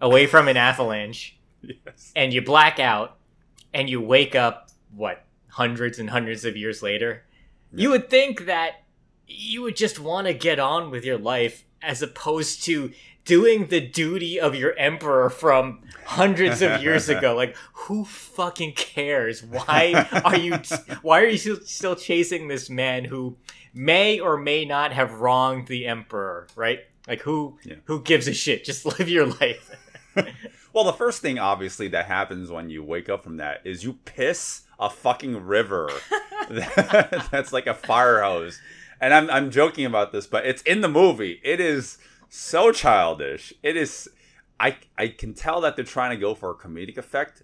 away 0.00 0.26
from 0.26 0.48
an 0.48 0.56
avalanche, 0.56 1.36
yes. 1.62 2.12
and 2.16 2.32
you 2.32 2.42
black 2.42 2.78
out, 2.80 3.16
and 3.72 3.88
you 3.88 4.00
wake 4.00 4.34
up. 4.34 4.68
What 4.94 5.24
hundreds 5.48 5.98
and 5.98 6.10
hundreds 6.10 6.44
of 6.44 6.56
years 6.56 6.82
later, 6.82 7.24
you 7.72 7.90
would 7.90 8.10
think 8.10 8.46
that 8.46 8.82
you 9.26 9.62
would 9.62 9.76
just 9.76 9.98
want 9.98 10.26
to 10.26 10.34
get 10.34 10.58
on 10.58 10.90
with 10.90 11.04
your 11.04 11.16
life 11.18 11.64
as 11.82 12.02
opposed 12.02 12.64
to 12.64 12.92
doing 13.24 13.66
the 13.68 13.80
duty 13.80 14.40
of 14.40 14.54
your 14.54 14.74
emperor 14.76 15.30
from 15.30 15.80
hundreds 16.04 16.60
of 16.60 16.82
years 16.82 17.08
ago 17.08 17.34
like 17.42 17.56
who 17.72 18.04
fucking 18.04 18.72
cares 18.72 19.42
why 19.42 20.08
are 20.24 20.36
you 20.36 20.56
why 21.02 21.20
are 21.22 21.26
you 21.28 21.38
still- 21.64 21.94
chasing 21.96 22.48
this 22.48 22.68
man 22.68 23.04
who 23.04 23.36
may 23.72 24.18
or 24.18 24.36
may 24.36 24.64
not 24.64 24.92
have 24.92 25.14
wronged 25.20 25.68
the 25.68 25.86
emperor 25.86 26.46
right 26.56 26.80
like 27.06 27.20
who 27.20 27.56
Yeah. 27.64 27.76
who 27.84 28.02
gives 28.02 28.26
a 28.26 28.34
shit 28.34 28.64
just 28.64 28.84
live 28.98 29.08
your 29.08 29.26
life 29.26 29.70
Well, 30.74 30.84
the 30.84 30.94
first 30.94 31.20
thing, 31.20 31.38
obviously, 31.38 31.88
that 31.88 32.06
happens 32.06 32.50
when 32.50 32.70
you 32.70 32.82
wake 32.82 33.10
up 33.10 33.22
from 33.22 33.36
that 33.36 33.60
is 33.66 33.84
you 33.84 33.98
piss 34.06 34.62
a 34.80 34.88
fucking 34.88 35.44
river. 35.44 35.90
That's 36.48 37.52
like 37.52 37.66
a 37.66 37.74
fire 37.74 38.22
hose. 38.22 38.58
And 39.02 39.12
I'm, 39.12 39.28
I'm 39.30 39.50
joking 39.50 39.84
about 39.84 40.12
this, 40.12 40.28
but 40.28 40.46
it's 40.46 40.62
in 40.62 40.80
the 40.80 40.88
movie. 40.88 41.40
It 41.42 41.58
is 41.58 41.98
so 42.28 42.70
childish. 42.70 43.52
It 43.60 43.76
is. 43.76 44.08
I, 44.60 44.76
I 44.96 45.08
can 45.08 45.34
tell 45.34 45.60
that 45.62 45.74
they're 45.74 45.84
trying 45.84 46.10
to 46.10 46.16
go 46.16 46.36
for 46.36 46.50
a 46.50 46.54
comedic 46.54 46.96
effect, 46.96 47.42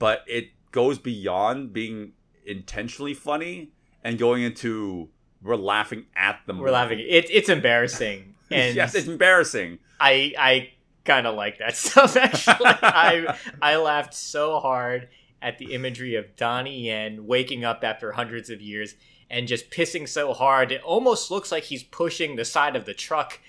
but 0.00 0.24
it 0.26 0.48
goes 0.72 0.98
beyond 0.98 1.72
being 1.72 2.12
intentionally 2.44 3.14
funny 3.14 3.70
and 4.02 4.18
going 4.18 4.42
into 4.42 5.08
we're 5.42 5.54
laughing 5.54 6.06
at 6.16 6.40
the 6.46 6.52
movie. 6.52 6.64
we're 6.64 6.70
laughing 6.70 6.98
it, 6.98 7.30
it's 7.30 7.48
embarrassing 7.48 8.34
and 8.50 8.74
yes, 8.74 8.94
it's 8.94 9.06
embarrassing. 9.06 9.78
I 10.00 10.34
I 10.38 10.70
kind 11.04 11.26
of 11.26 11.34
like 11.34 11.58
that 11.58 11.76
stuff 11.76 12.16
actually. 12.16 12.56
I 12.66 13.38
I 13.62 13.76
laughed 13.76 14.14
so 14.14 14.58
hard 14.58 15.08
at 15.40 15.58
the 15.58 15.72
imagery 15.72 16.16
of 16.16 16.34
Donnie 16.36 16.86
Yen 16.86 17.26
waking 17.26 17.64
up 17.64 17.84
after 17.84 18.12
hundreds 18.12 18.50
of 18.50 18.60
years 18.60 18.94
and 19.30 19.48
just 19.48 19.70
pissing 19.70 20.08
so 20.08 20.32
hard 20.32 20.70
it 20.72 20.82
almost 20.82 21.30
looks 21.30 21.50
like 21.50 21.64
he's 21.64 21.82
pushing 21.82 22.36
the 22.36 22.44
side 22.44 22.76
of 22.76 22.84
the 22.84 22.94
truck 22.94 23.40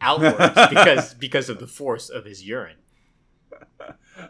outwards 0.00 0.54
because 0.70 1.14
because 1.14 1.48
of 1.48 1.58
the 1.58 1.66
force 1.66 2.08
of 2.08 2.24
his 2.24 2.44
urine. 2.44 2.76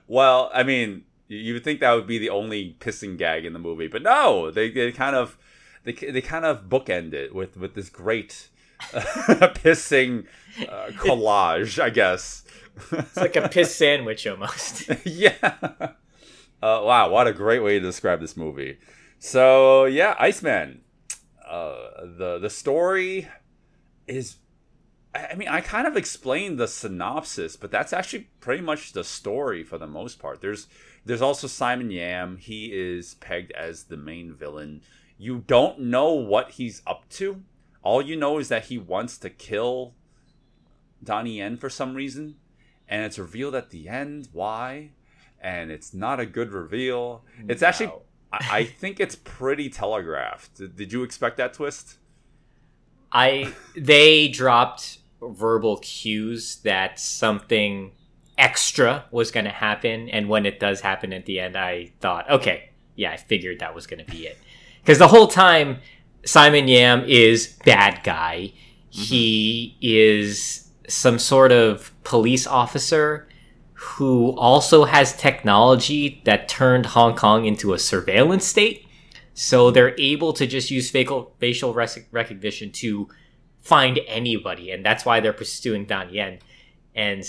Well, 0.08 0.50
I 0.52 0.62
mean, 0.62 1.04
you- 1.28 1.54
would 1.54 1.64
think 1.64 1.80
that 1.80 1.92
would 1.92 2.06
be 2.06 2.18
the 2.18 2.30
only 2.30 2.76
pissing 2.80 3.16
gag 3.16 3.44
in 3.44 3.52
the 3.52 3.58
movie, 3.58 3.88
but 3.88 4.02
no, 4.02 4.50
they, 4.50 4.70
they 4.70 4.92
kind 4.92 5.16
of 5.16 5.38
they, 5.84 5.92
they 5.92 6.20
kind 6.20 6.44
of 6.44 6.64
bookend 6.68 7.12
it 7.12 7.34
with 7.34 7.56
with 7.56 7.74
this 7.74 7.88
great 7.88 8.48
pissing 8.80 10.26
uh, 10.68 10.88
collage, 10.96 11.80
I 11.82 11.90
guess. 11.90 12.44
It's 12.92 13.16
like 13.16 13.36
a 13.36 13.48
piss 13.48 13.74
sandwich 13.74 14.26
almost. 14.26 14.90
yeah. 15.04 15.36
Uh, 16.62 16.82
wow, 16.82 17.08
what 17.10 17.26
a 17.26 17.32
great 17.32 17.60
way 17.62 17.78
to 17.78 17.84
describe 17.84 18.20
this 18.20 18.36
movie. 18.36 18.78
So 19.18 19.84
yeah, 19.86 20.14
Iceman. 20.18 20.82
Uh, 21.46 22.06
the 22.16 22.38
the 22.40 22.50
story 22.50 23.28
is. 24.06 24.36
I 25.14 25.34
mean, 25.34 25.48
I 25.48 25.62
kind 25.62 25.86
of 25.86 25.96
explained 25.96 26.58
the 26.58 26.68
synopsis, 26.68 27.56
but 27.56 27.70
that's 27.70 27.94
actually 27.94 28.28
pretty 28.40 28.62
much 28.62 28.92
the 28.92 29.02
story 29.02 29.64
for 29.64 29.78
the 29.78 29.86
most 29.86 30.18
part. 30.18 30.42
There's 30.42 30.66
there's 31.06 31.22
also 31.22 31.46
Simon 31.46 31.90
Yam. 31.90 32.36
He 32.36 32.66
is 32.66 33.14
pegged 33.14 33.52
as 33.52 33.84
the 33.84 33.96
main 33.96 34.34
villain. 34.34 34.82
You 35.16 35.44
don't 35.46 35.80
know 35.80 36.12
what 36.12 36.52
he's 36.52 36.82
up 36.86 37.08
to. 37.10 37.42
All 37.82 38.02
you 38.02 38.16
know 38.16 38.38
is 38.38 38.48
that 38.48 38.66
he 38.66 38.76
wants 38.76 39.16
to 39.18 39.30
kill 39.30 39.94
Donnie 41.02 41.38
Yen 41.38 41.56
for 41.56 41.70
some 41.70 41.94
reason, 41.94 42.36
and 42.88 43.04
it's 43.04 43.18
revealed 43.18 43.54
at 43.54 43.70
the 43.70 43.88
end 43.88 44.28
why, 44.32 44.90
and 45.40 45.70
it's 45.70 45.94
not 45.94 46.20
a 46.20 46.26
good 46.26 46.52
reveal. 46.52 47.24
It's 47.48 47.62
actually, 47.62 47.86
No. 47.86 48.02
I, 48.32 48.58
I 48.58 48.64
think 48.64 49.00
it's 49.00 49.16
pretty 49.16 49.68
telegraphed. 49.68 50.76
Did, 50.76 50.92
you 50.92 51.02
expect 51.02 51.36
that 51.36 51.54
twist? 51.54 51.96
I 53.12 53.54
they 53.76 54.28
dropped 54.28 54.98
verbal 55.22 55.78
cues 55.78 56.56
that 56.64 56.98
something 57.00 57.92
extra 58.36 59.04
was 59.10 59.30
going 59.30 59.44
to 59.44 59.50
happen 59.50 60.10
and 60.10 60.28
when 60.28 60.44
it 60.44 60.60
does 60.60 60.82
happen 60.82 61.12
at 61.12 61.24
the 61.24 61.40
end 61.40 61.56
I 61.56 61.92
thought 62.00 62.28
okay 62.30 62.70
yeah 62.94 63.12
I 63.12 63.16
figured 63.16 63.60
that 63.60 63.74
was 63.74 63.86
going 63.86 64.04
to 64.04 64.10
be 64.10 64.26
it 64.26 64.36
cuz 64.84 64.98
the 64.98 65.08
whole 65.08 65.26
time 65.26 65.78
Simon 66.26 66.68
Yam 66.68 67.02
is 67.06 67.56
bad 67.64 68.02
guy 68.04 68.52
mm-hmm. 68.52 69.00
he 69.00 69.78
is 69.80 70.68
some 70.86 71.18
sort 71.18 71.50
of 71.50 71.92
police 72.04 72.46
officer 72.46 73.26
who 73.78 74.30
also 74.36 74.84
has 74.84 75.16
technology 75.16 76.22
that 76.24 76.48
turned 76.48 76.86
Hong 76.86 77.14
Kong 77.14 77.44
into 77.44 77.74
a 77.74 77.78
surveillance 77.78 78.44
state 78.46 78.86
so 79.38 79.70
they're 79.70 79.94
able 80.00 80.32
to 80.32 80.46
just 80.46 80.70
use 80.70 80.90
facial 80.90 81.34
facial 81.38 81.74
rec- 81.74 82.08
recognition 82.10 82.72
to 82.72 83.06
find 83.60 84.00
anybody, 84.08 84.70
and 84.70 84.84
that's 84.84 85.04
why 85.04 85.20
they're 85.20 85.34
pursuing 85.34 85.84
Dan 85.84 86.08
Yen. 86.08 86.38
And 86.94 87.22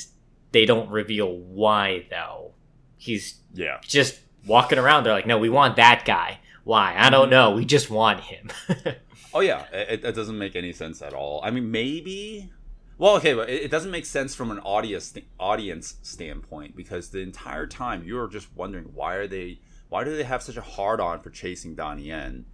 they 0.53 0.65
don't 0.65 0.89
reveal 0.89 1.37
why 1.37 2.05
though. 2.09 2.53
He's 2.95 3.41
Yeah. 3.53 3.79
just 3.81 4.21
walking 4.45 4.79
around. 4.79 5.03
They're 5.03 5.11
like, 5.11 5.27
"No, 5.27 5.37
we 5.37 5.49
want 5.49 5.75
that 5.75 6.05
guy. 6.05 6.39
Why? 6.63 6.95
I 6.97 7.09
don't 7.09 7.23
mm-hmm. 7.23 7.31
know. 7.31 7.51
We 7.51 7.65
just 7.65 7.89
want 7.89 8.21
him." 8.21 8.49
Oh 9.33 9.41
yeah, 9.41 9.65
it, 9.71 10.03
it 10.03 10.15
doesn't 10.15 10.37
make 10.37 10.55
any 10.55 10.71
sense 10.71 11.01
at 11.01 11.13
all. 11.13 11.41
I 11.43 11.51
mean, 11.51 11.69
maybe. 11.69 12.49
Well, 12.97 13.15
okay, 13.17 13.33
but 13.33 13.49
it, 13.49 13.69
doesn't 13.69 13.91
make 13.91 14.05
sense 14.05 14.33
from 14.33 14.49
an 14.49 14.59
audience 14.59 15.13
audience 15.39 15.95
standpoint 16.01 16.75
because 16.75 17.09
the 17.09 17.19
entire 17.19 17.67
time 17.67 18.03
you're 18.03 18.27
just 18.27 18.47
wondering 18.55 18.85
why 18.93 19.15
are 19.15 19.27
they 19.27 19.59
why 19.89 20.03
do 20.03 20.15
they 20.15 20.23
have 20.23 20.41
such 20.41 20.57
a 20.57 20.61
hard 20.61 20.99
on 20.99 21.21
for 21.21 21.29
chasing 21.29 21.75
Donnie 21.75 22.03
Yen? 22.03 22.45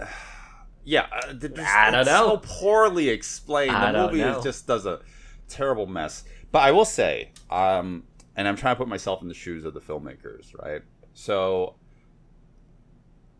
Uh, 0.00 0.06
yeah, 0.84 1.06
uh, 1.12 1.32
just- 1.34 1.58
I 1.58 1.90
don't 1.90 2.00
it's 2.00 2.10
know. 2.10 2.40
So 2.42 2.60
poorly 2.60 3.08
explained. 3.08 3.76
I 3.76 3.92
the 3.92 4.06
movie 4.06 4.22
is 4.22 4.42
just 4.42 4.66
does 4.66 4.86
a 4.86 5.00
terrible 5.48 5.86
mess. 5.86 6.24
But 6.50 6.60
I 6.60 6.72
will 6.72 6.84
say, 6.84 7.30
um, 7.50 8.04
and 8.34 8.48
I'm 8.48 8.56
trying 8.56 8.74
to 8.74 8.78
put 8.78 8.88
myself 8.88 9.22
in 9.22 9.28
the 9.28 9.34
shoes 9.34 9.64
of 9.64 9.74
the 9.74 9.80
filmmakers, 9.80 10.56
right? 10.60 10.82
So 11.14 11.76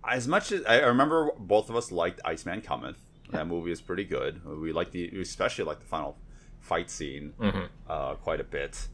as 0.09 0.29
much 0.29 0.53
as 0.53 0.65
I 0.65 0.81
remember, 0.81 1.31
both 1.39 1.71
of 1.71 1.77
us 1.77 1.91
liked 1.91 2.21
Iceman 2.25 2.63
Cometh. 2.63 2.97
That 3.31 3.47
movie 3.47 3.71
is 3.71 3.81
pretty 3.81 4.05
good. 4.05 4.45
We 4.45 4.73
like 4.73 4.91
the, 4.91 5.11
we 5.13 5.21
especially 5.21 5.65
like 5.65 5.81
the 5.81 5.87
final 5.87 6.17
fight 6.61 6.91
scene 6.91 7.35
Mhm. 7.39 7.69
uh, 7.89 8.15
quite 8.15 8.41
a 8.41 8.45
bit. 8.45 8.89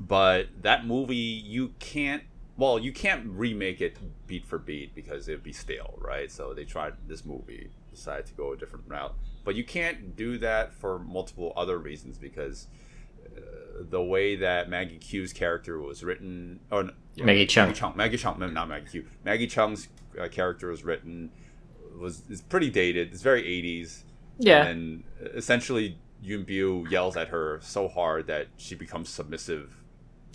But 0.00 0.48
that 0.62 0.86
movie, 0.86 1.14
you 1.16 1.74
can't. 1.78 2.22
Well, 2.56 2.78
you 2.78 2.92
can't 2.92 3.26
remake 3.26 3.80
it 3.80 3.96
beat 4.26 4.44
for 4.46 4.58
beat 4.58 4.94
because 4.94 5.28
it'd 5.28 5.42
be 5.42 5.52
stale, 5.52 5.94
right? 5.98 6.30
So 6.30 6.52
they 6.54 6.64
tried 6.64 6.94
this 7.08 7.24
movie, 7.24 7.70
decided 7.90 8.26
to 8.26 8.34
go 8.34 8.52
a 8.52 8.56
different 8.56 8.84
route. 8.88 9.14
But 9.44 9.54
you 9.54 9.64
can't 9.64 10.14
do 10.14 10.38
that 10.38 10.72
for 10.74 10.98
multiple 10.98 11.52
other 11.56 11.78
reasons 11.78 12.18
because 12.18 12.66
uh, 13.36 13.40
the 13.88 14.02
way 14.02 14.36
that 14.36 14.68
Maggie 14.68 14.98
Q's 14.98 15.32
character 15.32 15.80
was 15.80 16.04
written, 16.04 16.60
or 16.70 16.90
yeah, 17.14 17.24
Maggie 17.24 17.46
Cheung. 17.46 17.66
Maggie 17.68 17.80
Cheung, 17.80 17.96
Maggie 17.96 18.16
Cheung, 18.18 18.52
not 18.52 18.68
Maggie 18.68 18.86
Q. 18.90 19.06
Maggie 19.24 19.46
Cheung's 19.48 19.88
uh, 20.20 20.28
character 20.28 20.68
was 20.68 20.84
written 20.84 21.30
was 22.02 22.22
is 22.28 22.40
pretty 22.40 22.70
dated. 22.70 23.12
It's 23.12 23.22
very 23.22 23.42
80s. 23.42 24.02
yeah. 24.38 24.66
And 24.66 25.04
uh, 25.24 25.30
essentially, 25.34 25.98
Yuen 26.22 26.44
Biao 26.44 26.90
yells 26.90 27.16
at 27.16 27.28
her 27.28 27.60
so 27.62 27.88
hard 27.88 28.26
that 28.26 28.48
she 28.56 28.74
becomes 28.74 29.08
submissive. 29.08 29.74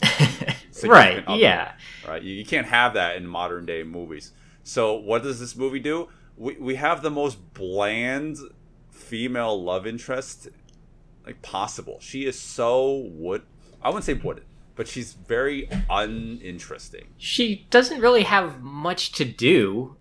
right. 0.83 1.23
other, 1.25 1.39
Yeah. 1.39 1.73
Right. 2.07 2.21
You, 2.21 2.33
you 2.33 2.45
can't 2.45 2.67
have 2.67 2.93
that 2.93 3.15
in 3.15 3.27
modern 3.27 3.65
day 3.65 3.83
movies. 3.83 4.31
So 4.63 4.95
what 4.95 5.23
does 5.23 5.39
this 5.39 5.55
movie 5.55 5.79
do? 5.79 6.09
We 6.35 6.55
we 6.59 6.75
have 6.75 7.01
the 7.01 7.09
most 7.09 7.53
bland 7.53 8.37
female 8.91 9.63
love 9.63 9.87
interest 9.87 10.49
like 11.25 11.41
possible. 11.41 11.97
She 11.99 12.25
is 12.25 12.39
so 12.39 13.09
wood. 13.11 13.43
I 13.81 13.89
wouldn't 13.89 14.05
say 14.05 14.13
wooden, 14.13 14.45
but 14.75 14.87
she's 14.87 15.13
very 15.13 15.69
uninteresting. 15.89 17.07
She 17.17 17.67
doesn't 17.69 18.01
really 18.01 18.23
have 18.23 18.61
much 18.61 19.11
to 19.13 19.25
do. 19.25 19.97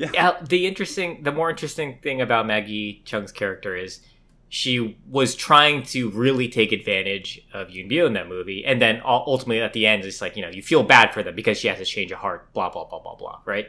Yeah. 0.00 0.10
Yeah, 0.14 0.36
the 0.42 0.66
interesting, 0.66 1.24
the 1.24 1.32
more 1.32 1.50
interesting 1.50 1.98
thing 2.02 2.22
about 2.22 2.46
Maggie 2.46 3.02
Cheung's 3.04 3.32
character 3.32 3.76
is 3.76 4.00
she 4.48 4.96
was 5.06 5.34
trying 5.34 5.82
to 5.82 6.08
really 6.10 6.48
take 6.48 6.72
advantage 6.72 7.46
of 7.52 7.68
Yuen 7.68 7.90
Biao 7.90 8.06
in 8.06 8.14
that 8.14 8.26
movie, 8.26 8.64
and 8.64 8.80
then 8.80 9.02
ultimately 9.04 9.60
at 9.60 9.74
the 9.74 9.86
end, 9.86 10.02
it's 10.06 10.22
like 10.22 10.36
you 10.36 10.42
know 10.42 10.48
you 10.48 10.62
feel 10.62 10.82
bad 10.82 11.12
for 11.12 11.22
them 11.22 11.34
because 11.34 11.58
she 11.58 11.68
has 11.68 11.76
to 11.76 11.84
change 11.84 12.10
her 12.10 12.16
heart, 12.16 12.50
blah 12.54 12.70
blah 12.70 12.84
blah 12.86 12.98
blah 12.98 13.14
blah, 13.14 13.40
right? 13.44 13.68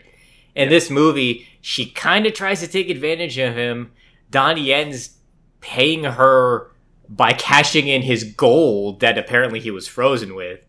In 0.56 0.70
this 0.70 0.90
movie, 0.90 1.48
she 1.60 1.92
kind 1.92 2.26
of 2.26 2.34
tries 2.34 2.62
to 2.62 2.68
take 2.68 2.90
advantage 2.90 3.38
of 3.38 3.54
him. 3.54 3.92
Donnie 4.30 4.68
Yen's 4.68 5.18
paying 5.60 6.06
her 6.06 6.72
by 7.10 7.34
cashing 7.34 7.90
in 7.90 8.04
his 8.04 8.24
gold 8.24 9.02
that 9.02 9.18
apparently 9.18 9.60
he 9.60 9.70
was 9.70 9.86
frozen 9.86 10.34
with, 10.34 10.62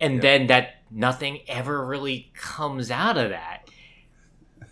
and 0.00 0.22
then 0.22 0.46
that 0.46 0.76
nothing 0.88 1.40
ever 1.48 1.84
really 1.84 2.30
comes 2.34 2.92
out 2.92 3.18
of 3.18 3.30
that 3.30 3.57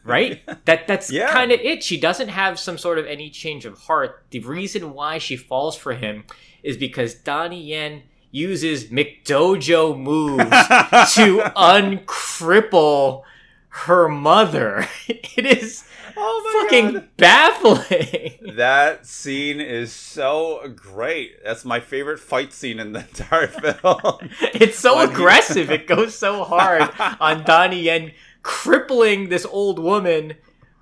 right? 0.12 0.40
That 0.66 0.86
that's 0.86 1.10
Yeah. 1.10 1.30
kind 1.32 1.52
of 1.52 1.60
it. 1.60 1.82
She 1.82 1.98
doesn't 1.98 2.28
have 2.28 2.58
some 2.58 2.78
sort 2.78 2.98
of 2.98 3.06
any 3.06 3.30
change 3.30 3.64
of 3.64 3.78
heart. 3.82 4.24
The 4.30 4.40
reason 4.40 4.92
why 4.94 5.18
she 5.18 5.36
falls 5.36 5.76
for 5.76 5.94
him 5.94 6.24
is 6.62 6.76
because 6.76 7.14
Donnie 7.14 7.62
Yen 7.62 8.02
uses 8.30 8.86
McDojo 8.86 9.98
moves 9.98 10.44
to 11.14 11.52
uncripple 11.56 13.24
her 13.68 14.08
mother. 14.08 14.86
It 15.38 15.44
is 15.44 15.84
Oh 16.18 16.62
fucking 16.62 16.92
God. 16.94 17.08
baffling. 17.18 18.54
That 18.56 19.04
scene 19.06 19.60
is 19.60 19.92
so 19.92 20.66
great. 20.74 21.44
That's 21.44 21.62
my 21.66 21.78
favorite 21.80 22.18
fight 22.20 22.54
scene 22.54 22.80
in 22.80 22.92
the 22.94 23.00
entire 23.00 23.48
film. 23.48 24.30
It's 24.54 24.78
so 24.78 25.00
aggressive. 25.00 25.70
It 25.70 25.86
goes 25.86 26.16
so 26.18 26.42
hard 26.44 26.88
on 27.20 27.44
Donnie 27.44 27.82
Yen 27.82 28.12
crippling 28.46 29.28
this 29.28 29.44
old 29.44 29.80
woman, 29.80 30.34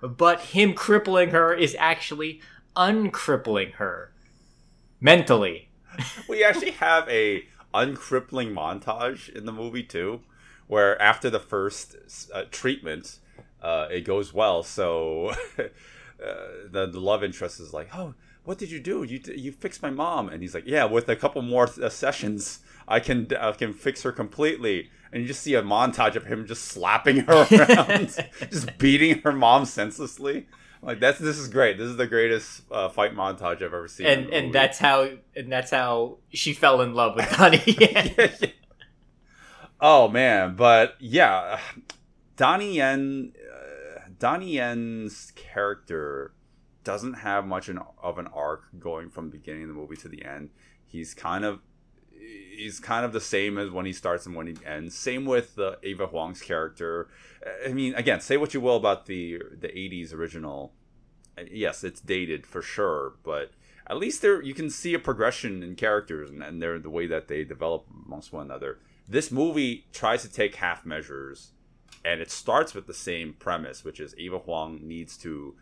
but 0.02 0.38
him 0.52 0.74
crippling 0.74 1.30
her 1.30 1.54
is 1.54 1.74
actually 1.78 2.38
uncrippling 2.76 3.72
her 3.72 4.12
mentally. 5.00 5.70
we 6.28 6.44
actually 6.44 6.72
have 6.72 7.08
a 7.08 7.44
uncrippling 7.72 8.50
montage 8.50 9.30
in 9.30 9.46
the 9.46 9.52
movie 9.52 9.82
too, 9.82 10.20
where 10.66 11.00
after 11.00 11.30
the 11.30 11.40
first 11.40 11.96
uh, 12.34 12.42
treatment, 12.50 13.18
uh, 13.62 13.88
it 13.90 14.04
goes 14.04 14.34
well. 14.34 14.62
So 14.62 15.30
uh, 15.58 15.64
the, 16.70 16.86
the 16.86 17.00
love 17.00 17.24
interest 17.24 17.60
is 17.60 17.72
like, 17.72 17.88
"Oh, 17.94 18.12
what 18.44 18.58
did 18.58 18.70
you 18.70 18.78
do? 18.78 19.04
You 19.04 19.20
you 19.34 19.52
fixed 19.52 19.80
my 19.80 19.90
mom," 19.90 20.28
and 20.28 20.42
he's 20.42 20.54
like, 20.54 20.66
"Yeah, 20.66 20.84
with 20.84 21.08
a 21.08 21.16
couple 21.16 21.40
more 21.40 21.70
uh, 21.82 21.88
sessions, 21.88 22.60
I 22.86 23.00
can 23.00 23.26
I 23.40 23.52
can 23.52 23.72
fix 23.72 24.02
her 24.02 24.12
completely." 24.12 24.90
And 25.14 25.22
you 25.22 25.28
just 25.28 25.42
see 25.42 25.54
a 25.54 25.62
montage 25.62 26.16
of 26.16 26.26
him 26.26 26.44
just 26.44 26.64
slapping 26.64 27.18
her 27.18 27.46
around, 27.52 28.08
just 28.50 28.76
beating 28.78 29.20
her 29.20 29.30
mom 29.30 29.64
senselessly. 29.64 30.48
Like 30.82 30.98
that's 30.98 31.20
this 31.20 31.38
is 31.38 31.46
great. 31.46 31.78
This 31.78 31.86
is 31.86 31.96
the 31.96 32.08
greatest 32.08 32.62
uh, 32.70 32.88
fight 32.88 33.14
montage 33.14 33.56
I've 33.56 33.62
ever 33.62 33.86
seen. 33.86 34.06
And 34.06 34.30
and 34.30 34.52
that's 34.52 34.80
how 34.80 35.08
and 35.36 35.52
that's 35.52 35.70
how 35.70 36.18
she 36.30 36.52
fell 36.52 36.80
in 36.80 36.94
love 36.94 37.14
with 37.14 37.30
Donnie 37.30 37.62
Yen. 37.64 38.52
oh 39.80 40.08
man, 40.08 40.56
but 40.56 40.96
yeah, 40.98 41.60
Donnie 42.36 42.74
Yen, 42.74 43.34
uh, 43.38 44.00
Donnie 44.18 44.54
Yen's 44.54 45.32
character 45.36 46.34
doesn't 46.82 47.14
have 47.14 47.46
much 47.46 47.68
an, 47.68 47.78
of 48.02 48.18
an 48.18 48.26
arc 48.34 48.64
going 48.80 49.10
from 49.10 49.30
the 49.30 49.38
beginning 49.38 49.62
of 49.62 49.68
the 49.68 49.74
movie 49.74 49.96
to 49.96 50.08
the 50.08 50.24
end. 50.24 50.50
He's 50.84 51.14
kind 51.14 51.44
of 51.44 51.60
he's 52.56 52.80
kind 52.80 53.04
of 53.04 53.12
the 53.12 53.20
same 53.20 53.58
as 53.58 53.70
when 53.70 53.86
he 53.86 53.92
starts 53.92 54.26
and 54.26 54.34
when 54.34 54.46
he 54.46 54.56
ends. 54.64 54.96
Same 54.96 55.24
with 55.24 55.58
uh, 55.58 55.76
Ava 55.82 56.06
Huang's 56.06 56.40
character. 56.40 57.08
I 57.66 57.72
mean, 57.72 57.94
again, 57.94 58.20
say 58.20 58.36
what 58.36 58.54
you 58.54 58.60
will 58.60 58.76
about 58.76 59.06
the 59.06 59.40
the 59.58 59.68
'80s 59.68 60.12
original. 60.12 60.72
Yes, 61.50 61.82
it's 61.82 62.00
dated 62.00 62.46
for 62.46 62.62
sure, 62.62 63.14
but 63.24 63.50
at 63.86 63.96
least 63.96 64.22
there 64.22 64.40
you 64.40 64.54
can 64.54 64.70
see 64.70 64.94
a 64.94 64.98
progression 64.98 65.62
in 65.62 65.74
characters 65.74 66.30
and, 66.30 66.42
and 66.42 66.62
their 66.62 66.78
the 66.78 66.90
way 66.90 67.06
that 67.06 67.28
they 67.28 67.44
develop 67.44 67.86
amongst 68.06 68.32
one 68.32 68.46
another. 68.46 68.78
This 69.06 69.30
movie 69.30 69.86
tries 69.92 70.22
to 70.22 70.30
take 70.30 70.56
half 70.56 70.86
measures, 70.86 71.52
and 72.04 72.20
it 72.20 72.30
starts 72.30 72.74
with 72.74 72.86
the 72.86 72.94
same 72.94 73.34
premise, 73.34 73.84
which 73.84 74.00
is 74.00 74.14
Ava 74.16 74.38
Huang 74.38 74.80
needs 74.82 75.16
to 75.18 75.56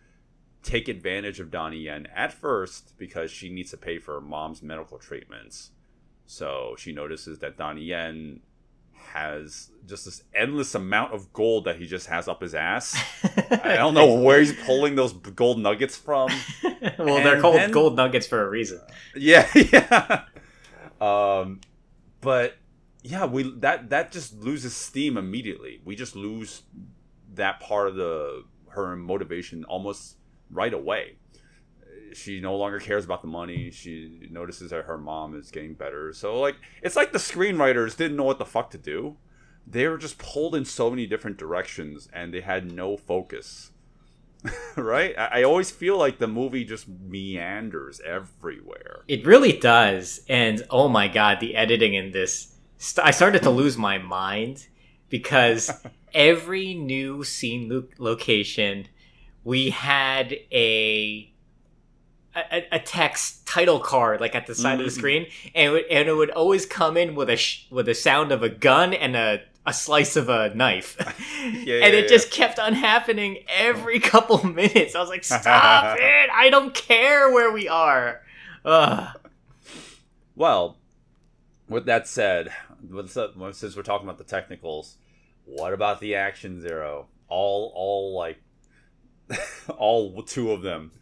take 0.62 0.86
advantage 0.86 1.40
of 1.40 1.50
Donnie 1.50 1.78
Yen 1.78 2.06
at 2.14 2.32
first 2.32 2.96
because 2.96 3.32
she 3.32 3.48
needs 3.48 3.70
to 3.72 3.76
pay 3.76 3.98
for 3.98 4.14
her 4.14 4.20
mom's 4.20 4.62
medical 4.62 4.98
treatments. 4.98 5.72
So 6.26 6.74
she 6.78 6.92
notices 6.92 7.38
that 7.40 7.56
Donnie 7.56 7.84
Yen 7.84 8.40
has 9.12 9.70
just 9.86 10.04
this 10.06 10.22
endless 10.34 10.74
amount 10.74 11.12
of 11.12 11.32
gold 11.32 11.64
that 11.64 11.76
he 11.76 11.86
just 11.86 12.06
has 12.06 12.28
up 12.28 12.40
his 12.40 12.54
ass. 12.54 12.96
I 13.50 13.76
don't 13.76 13.94
know 13.94 14.14
where 14.14 14.38
he's 14.38 14.54
pulling 14.64 14.94
those 14.94 15.12
gold 15.12 15.58
nuggets 15.58 15.96
from. 15.96 16.30
well, 16.98 17.22
they're 17.22 17.40
called 17.40 17.56
then- 17.56 17.70
gold 17.70 17.96
nuggets 17.96 18.26
for 18.26 18.42
a 18.44 18.48
reason. 18.48 18.80
Yeah, 19.14 19.46
yeah. 19.54 20.22
Um, 20.98 21.60
but 22.22 22.56
yeah, 23.02 23.26
we 23.26 23.42
that 23.58 23.90
that 23.90 24.10
just 24.10 24.40
loses 24.40 24.74
steam 24.74 25.18
immediately. 25.18 25.82
We 25.84 25.96
just 25.96 26.16
lose 26.16 26.62
that 27.34 27.60
part 27.60 27.88
of 27.88 27.96
the 27.96 28.44
her 28.68 28.96
motivation 28.96 29.64
almost 29.64 30.16
right 30.50 30.72
away. 30.72 31.16
She 32.14 32.40
no 32.40 32.56
longer 32.56 32.78
cares 32.80 33.04
about 33.04 33.22
the 33.22 33.28
money. 33.28 33.70
She 33.70 34.28
notices 34.30 34.70
that 34.70 34.84
her 34.84 34.98
mom 34.98 35.34
is 35.34 35.50
getting 35.50 35.74
better. 35.74 36.12
So 36.12 36.38
like 36.38 36.56
it's 36.82 36.96
like 36.96 37.12
the 37.12 37.18
screenwriters 37.18 37.96
didn't 37.96 38.16
know 38.16 38.24
what 38.24 38.38
the 38.38 38.44
fuck 38.44 38.70
to 38.70 38.78
do. 38.78 39.16
They 39.66 39.86
were 39.86 39.98
just 39.98 40.18
pulled 40.18 40.54
in 40.54 40.64
so 40.64 40.90
many 40.90 41.06
different 41.06 41.38
directions 41.38 42.08
and 42.12 42.34
they 42.34 42.40
had 42.40 42.72
no 42.72 42.96
focus. 42.96 43.72
right? 44.76 45.16
I, 45.18 45.40
I 45.40 45.42
always 45.44 45.70
feel 45.70 45.96
like 45.98 46.18
the 46.18 46.26
movie 46.26 46.64
just 46.64 46.88
meanders 46.88 48.00
everywhere. 48.04 49.04
It 49.08 49.26
really 49.26 49.56
does. 49.56 50.20
And 50.28 50.64
oh 50.70 50.88
my 50.88 51.08
god, 51.08 51.40
the 51.40 51.54
editing 51.56 51.94
in 51.94 52.10
this. 52.12 52.54
St- 52.78 53.06
I 53.06 53.10
started 53.12 53.42
to 53.42 53.50
lose 53.50 53.76
my 53.78 53.98
mind 53.98 54.66
because 55.08 55.70
every 56.14 56.74
new 56.74 57.22
scene 57.24 57.68
lo- 57.68 57.88
location, 57.98 58.88
we 59.44 59.70
had 59.70 60.32
a. 60.50 61.31
A, 62.34 62.64
a 62.72 62.78
text 62.78 63.46
title 63.46 63.78
card 63.78 64.20
like 64.22 64.34
at 64.34 64.46
the 64.46 64.54
side 64.54 64.80
of 64.80 64.86
the 64.86 64.90
Mhm. 64.90 64.96
screen, 64.96 65.26
and 65.54 65.66
it 65.66 65.70
would, 65.70 65.84
and 65.90 66.08
it 66.08 66.14
would 66.14 66.30
always 66.30 66.64
come 66.64 66.96
in 66.96 67.14
with 67.14 67.28
a 67.28 67.36
sh- 67.36 67.66
with 67.70 67.88
a 67.90 67.94
sound 67.94 68.32
of 68.32 68.42
a 68.42 68.48
gun 68.48 68.94
and 68.94 69.14
a, 69.14 69.42
a 69.66 69.72
slice 69.74 70.16
of 70.16 70.30
a 70.30 70.54
knife, 70.54 70.96
yeah, 71.42 71.74
and 71.84 71.94
it 71.94 72.04
yeah. 72.04 72.08
just 72.08 72.30
kept 72.30 72.58
on 72.58 72.72
happening 72.72 73.44
every 73.48 74.00
couple 74.12 74.42
minutes. 74.46 74.94
I 74.94 75.00
was 75.00 75.10
like, 75.10 75.24
"Stop 75.24 75.98
it! 76.00 76.30
I 76.32 76.48
don't 76.48 76.72
care 76.72 77.30
where 77.30 77.52
we 77.52 77.68
are." 77.68 78.22
Ugh. 78.64 79.08
Well, 80.34 80.78
with 81.68 81.84
that 81.84 82.08
said, 82.08 82.48
what's 82.88 83.12
since 83.12 83.76
we're 83.76 83.82
talking 83.82 84.06
about 84.06 84.16
the 84.18 84.24
technicals, 84.24 84.96
what 85.44 85.74
about 85.74 86.00
the 86.00 86.14
action 86.14 86.62
zero? 86.62 87.08
All, 87.28 87.72
all 87.74 88.14
like, 88.16 88.38
all 89.76 90.22
two 90.22 90.50
of 90.52 90.62
them, 90.62 90.92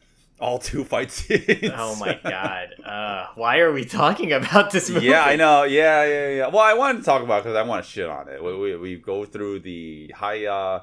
all 0.41 0.59
two 0.59 0.85
fight 0.85 1.11
scenes. 1.11 1.71
Oh 1.75 1.97
my 1.97 2.19
god. 2.23 2.69
Uh, 2.85 3.27
why 3.35 3.59
are 3.59 3.73
we 3.73 3.85
talking 3.85 4.33
about 4.33 4.71
this 4.71 4.89
movie? 4.91 5.07
yeah, 5.09 5.25
I 5.25 5.37
know. 5.37 5.65
Yeah, 5.65 6.05
yeah, 6.05 6.29
yeah. 6.31 6.47
Well, 6.49 6.61
I 6.63 6.75
wanted 6.75 6.99
to 7.01 7.05
talk 7.05 7.23
about 7.23 7.43
because 7.45 7.57
I 7.57 7.63
want 7.63 7.85
to 7.85 7.91
shit 7.91 8.09
on 8.09 8.29
it. 8.29 8.43
We, 8.43 8.57
we, 8.57 8.77
we 8.77 8.97
go 8.97 9.25
through 9.25 9.61
the 9.61 10.13
Haya. 10.17 10.83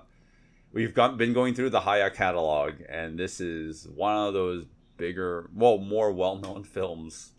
We've 0.73 0.93
got, 0.93 1.17
been 1.17 1.33
going 1.33 1.53
through 1.55 1.71
the 1.71 1.79
Haya 1.79 2.11
catalog, 2.11 2.73
and 2.87 3.17
this 3.17 3.39
is 3.41 3.87
one 3.87 4.15
of 4.27 4.33
those 4.33 4.65
bigger, 4.97 5.49
well, 5.55 5.77
more 5.77 6.11
well-known 6.11 6.63
films 6.75 7.31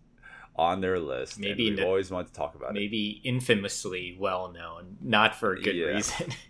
on 0.57 0.81
their 0.81 0.99
list. 0.99 1.39
Maybe 1.39 1.69
we've 1.71 1.77
the- 1.77 1.87
always 1.87 2.11
wanted 2.11 2.29
to 2.29 2.33
talk 2.35 2.55
about 2.57 2.71
it. 2.71 2.75
Maybe 2.75 3.21
infamously 3.23 4.17
well 4.19 4.51
known, 4.51 4.97
not 5.01 5.35
for 5.37 5.53
a 5.55 5.61
good 5.61 5.77
Yeah. 5.77 5.87
reason. 5.87 6.29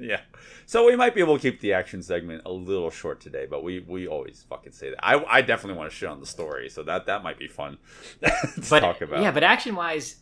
Yeah. 0.00 0.22
So 0.66 0.86
we 0.86 0.96
might 0.96 1.14
be 1.14 1.20
able 1.20 1.36
to 1.38 1.42
keep 1.50 1.60
the 1.60 1.72
action 1.74 2.02
segment 2.02 2.42
a 2.46 2.50
little 2.52 2.90
short 2.90 3.20
today, 3.20 3.46
but 3.48 3.62
we 3.62 3.80
we 3.80 4.06
always 4.08 4.44
fucking 4.48 4.72
say 4.72 4.90
that. 4.90 5.04
I 5.04 5.22
I 5.24 5.42
definitely 5.42 5.78
want 5.78 5.90
to 5.90 5.96
shit 5.96 6.08
on 6.08 6.20
the 6.20 6.26
story, 6.26 6.68
so 6.68 6.82
that 6.84 7.06
that 7.06 7.22
might 7.22 7.38
be 7.38 7.48
fun 7.48 7.78
to 8.22 8.32
but 8.70 8.80
talk 8.80 9.00
about. 9.00 9.22
yeah, 9.22 9.30
but 9.30 9.42
action 9.42 9.74
wise, 9.74 10.16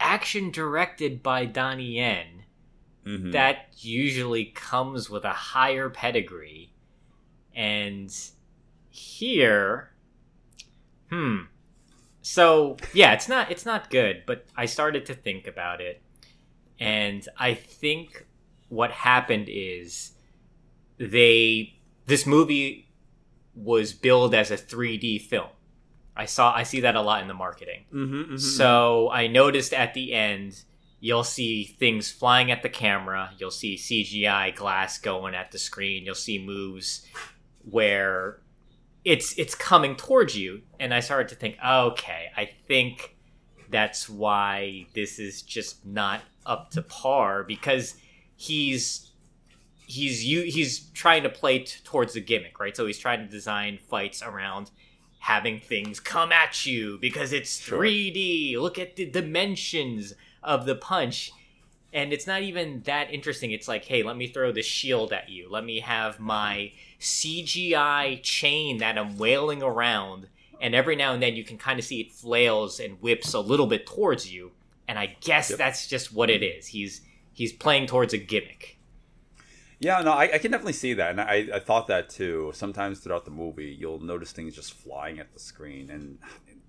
action 0.00 0.50
directed 0.50 1.22
by 1.22 1.44
Donnie 1.46 1.96
Yen, 1.96 2.44
Mhm. 3.06 3.32
that 3.32 3.68
usually 3.78 4.46
comes 4.46 5.08
with 5.08 5.24
a 5.24 5.30
higher 5.32 5.88
pedigree. 5.90 6.72
And 7.54 8.14
here 8.90 9.90
hmm. 11.10 11.38
So, 12.20 12.76
yeah, 12.92 13.12
it's 13.14 13.28
not 13.28 13.50
it's 13.50 13.64
not 13.64 13.88
good, 13.90 14.24
but 14.26 14.44
I 14.56 14.66
started 14.66 15.06
to 15.06 15.14
think 15.14 15.46
about 15.46 15.80
it. 15.80 16.02
And 16.78 17.26
I 17.38 17.54
think 17.54 18.26
what 18.68 18.90
happened 18.90 19.46
is 19.48 20.12
they 20.98 21.74
this 22.06 22.26
movie 22.26 22.88
was 23.54 23.92
billed 23.92 24.34
as 24.34 24.50
a 24.50 24.56
3D 24.56 25.20
film. 25.22 25.48
I 26.16 26.24
saw 26.26 26.52
I 26.54 26.62
see 26.64 26.80
that 26.80 26.96
a 26.96 27.00
lot 27.02 27.22
in 27.22 27.28
the 27.28 27.34
marketing. 27.34 27.84
Mhm, 27.92 28.28
mhm, 28.32 28.40
So 28.40 29.10
I 29.10 29.26
noticed 29.26 29.72
at 29.72 29.94
the 29.94 30.12
end, 30.12 30.62
you'll 31.00 31.24
see 31.24 31.64
things 31.64 32.10
flying 32.10 32.50
at 32.50 32.62
the 32.62 32.68
camera. 32.68 33.32
You'll 33.38 33.50
see 33.52 33.76
CGI 33.76 34.50
glass 34.54 34.98
going 34.98 35.34
at 35.34 35.52
the 35.52 35.58
screen. 35.58 36.04
You'll 36.04 36.14
see 36.14 36.38
moves 36.38 37.06
where 37.70 38.40
it's 39.04 39.38
it's 39.38 39.54
coming 39.54 39.94
towards 39.94 40.36
you 40.36 40.60
and 40.80 40.92
i 40.92 40.98
started 41.00 41.28
to 41.28 41.34
think 41.36 41.56
okay 41.64 42.30
i 42.36 42.44
think 42.66 43.14
that's 43.70 44.08
why 44.08 44.84
this 44.94 45.18
is 45.18 45.40
just 45.42 45.86
not 45.86 46.20
up 46.44 46.70
to 46.70 46.82
par 46.82 47.44
because 47.44 47.94
he's 48.38 49.10
he's 49.86 50.24
you 50.24 50.42
he's 50.42 50.80
trying 50.90 51.22
to 51.22 51.28
play 51.28 51.58
t- 51.58 51.80
towards 51.84 52.14
the 52.14 52.20
gimmick 52.20 52.58
right 52.58 52.74
so 52.76 52.86
he's 52.86 52.98
trying 52.98 53.20
to 53.20 53.30
design 53.30 53.78
fights 53.90 54.22
around 54.22 54.70
having 55.18 55.60
things 55.60 56.00
come 56.00 56.32
at 56.32 56.64
you 56.64 56.96
because 56.98 57.32
it's 57.32 57.60
3d 57.60 58.56
look 58.58 58.78
at 58.78 58.96
the 58.96 59.04
dimensions 59.04 60.14
of 60.42 60.64
the 60.64 60.74
punch 60.74 61.32
and 61.92 62.12
it's 62.12 62.26
not 62.26 62.42
even 62.42 62.82
that 62.82 63.12
interesting. 63.12 63.50
It's 63.50 63.68
like, 63.68 63.84
hey, 63.84 64.02
let 64.02 64.16
me 64.16 64.26
throw 64.26 64.52
the 64.52 64.62
shield 64.62 65.12
at 65.12 65.28
you. 65.28 65.48
Let 65.50 65.64
me 65.64 65.80
have 65.80 66.20
my 66.20 66.72
CGI 67.00 68.22
chain 68.22 68.78
that 68.78 68.98
I'm 68.98 69.16
wailing 69.16 69.62
around, 69.62 70.28
and 70.60 70.74
every 70.74 70.96
now 70.96 71.14
and 71.14 71.22
then 71.22 71.34
you 71.34 71.44
can 71.44 71.56
kind 71.56 71.78
of 71.78 71.84
see 71.84 72.00
it 72.00 72.12
flails 72.12 72.78
and 72.78 73.00
whips 73.00 73.32
a 73.32 73.40
little 73.40 73.66
bit 73.66 73.86
towards 73.86 74.30
you. 74.30 74.52
And 74.86 74.98
I 74.98 75.16
guess 75.20 75.48
that's 75.48 75.86
just 75.86 76.12
what 76.12 76.30
it 76.30 76.42
is. 76.42 76.66
He's 76.66 77.00
he's 77.38 77.52
playing 77.52 77.86
towards 77.86 78.12
a 78.12 78.18
gimmick. 78.18 78.78
Yeah, 79.80 80.00
no, 80.02 80.10
I, 80.12 80.24
I 80.34 80.38
can 80.38 80.50
definitely 80.50 80.72
see 80.72 80.94
that, 80.94 81.10
and 81.12 81.20
I, 81.20 81.48
I 81.54 81.60
thought 81.60 81.86
that 81.86 82.08
too. 82.10 82.50
Sometimes 82.52 82.98
throughout 82.98 83.24
the 83.24 83.30
movie, 83.30 83.74
you'll 83.78 84.00
notice 84.00 84.32
things 84.32 84.56
just 84.56 84.72
flying 84.74 85.20
at 85.20 85.32
the 85.32 85.38
screen, 85.38 85.88
and 85.90 86.18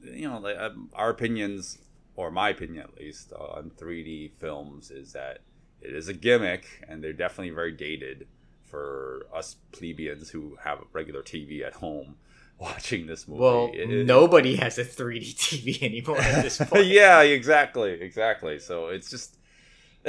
you 0.03 0.29
know, 0.29 0.45
um, 0.59 0.89
our 0.93 1.09
opinions, 1.09 1.79
or 2.15 2.29
my 2.29 2.49
opinion 2.49 2.83
at 2.83 2.95
least, 2.95 3.33
uh, 3.33 3.43
on 3.57 3.71
3D 3.71 4.33
films 4.37 4.91
is 4.91 5.13
that 5.13 5.39
it 5.81 5.95
is 5.95 6.07
a 6.07 6.13
gimmick, 6.13 6.65
and 6.87 7.03
they're 7.03 7.11
definitely 7.13 7.49
very 7.49 7.71
dated 7.71 8.27
for 8.63 9.25
us 9.33 9.55
plebeians 9.71 10.29
who 10.29 10.55
have 10.63 10.77
a 10.79 10.83
regular 10.93 11.23
TV 11.23 11.65
at 11.65 11.73
home 11.73 12.15
watching 12.59 13.07
this 13.07 13.27
movie. 13.27 13.41
Well, 13.41 13.71
It- 13.73 13.89
it- 13.89 14.05
nobody 14.05 14.55
has 14.57 14.77
a 14.77 14.83
3D 14.85 15.33
TV 15.35 15.81
anymore 15.81 16.19
at 16.19 16.43
this 16.43 16.57
point. 16.69 16.85
yeah, 16.85 17.21
exactly, 17.21 17.93
exactly. 17.93 18.59
So 18.59 18.89
it's 18.89 19.09
just, 19.09 19.38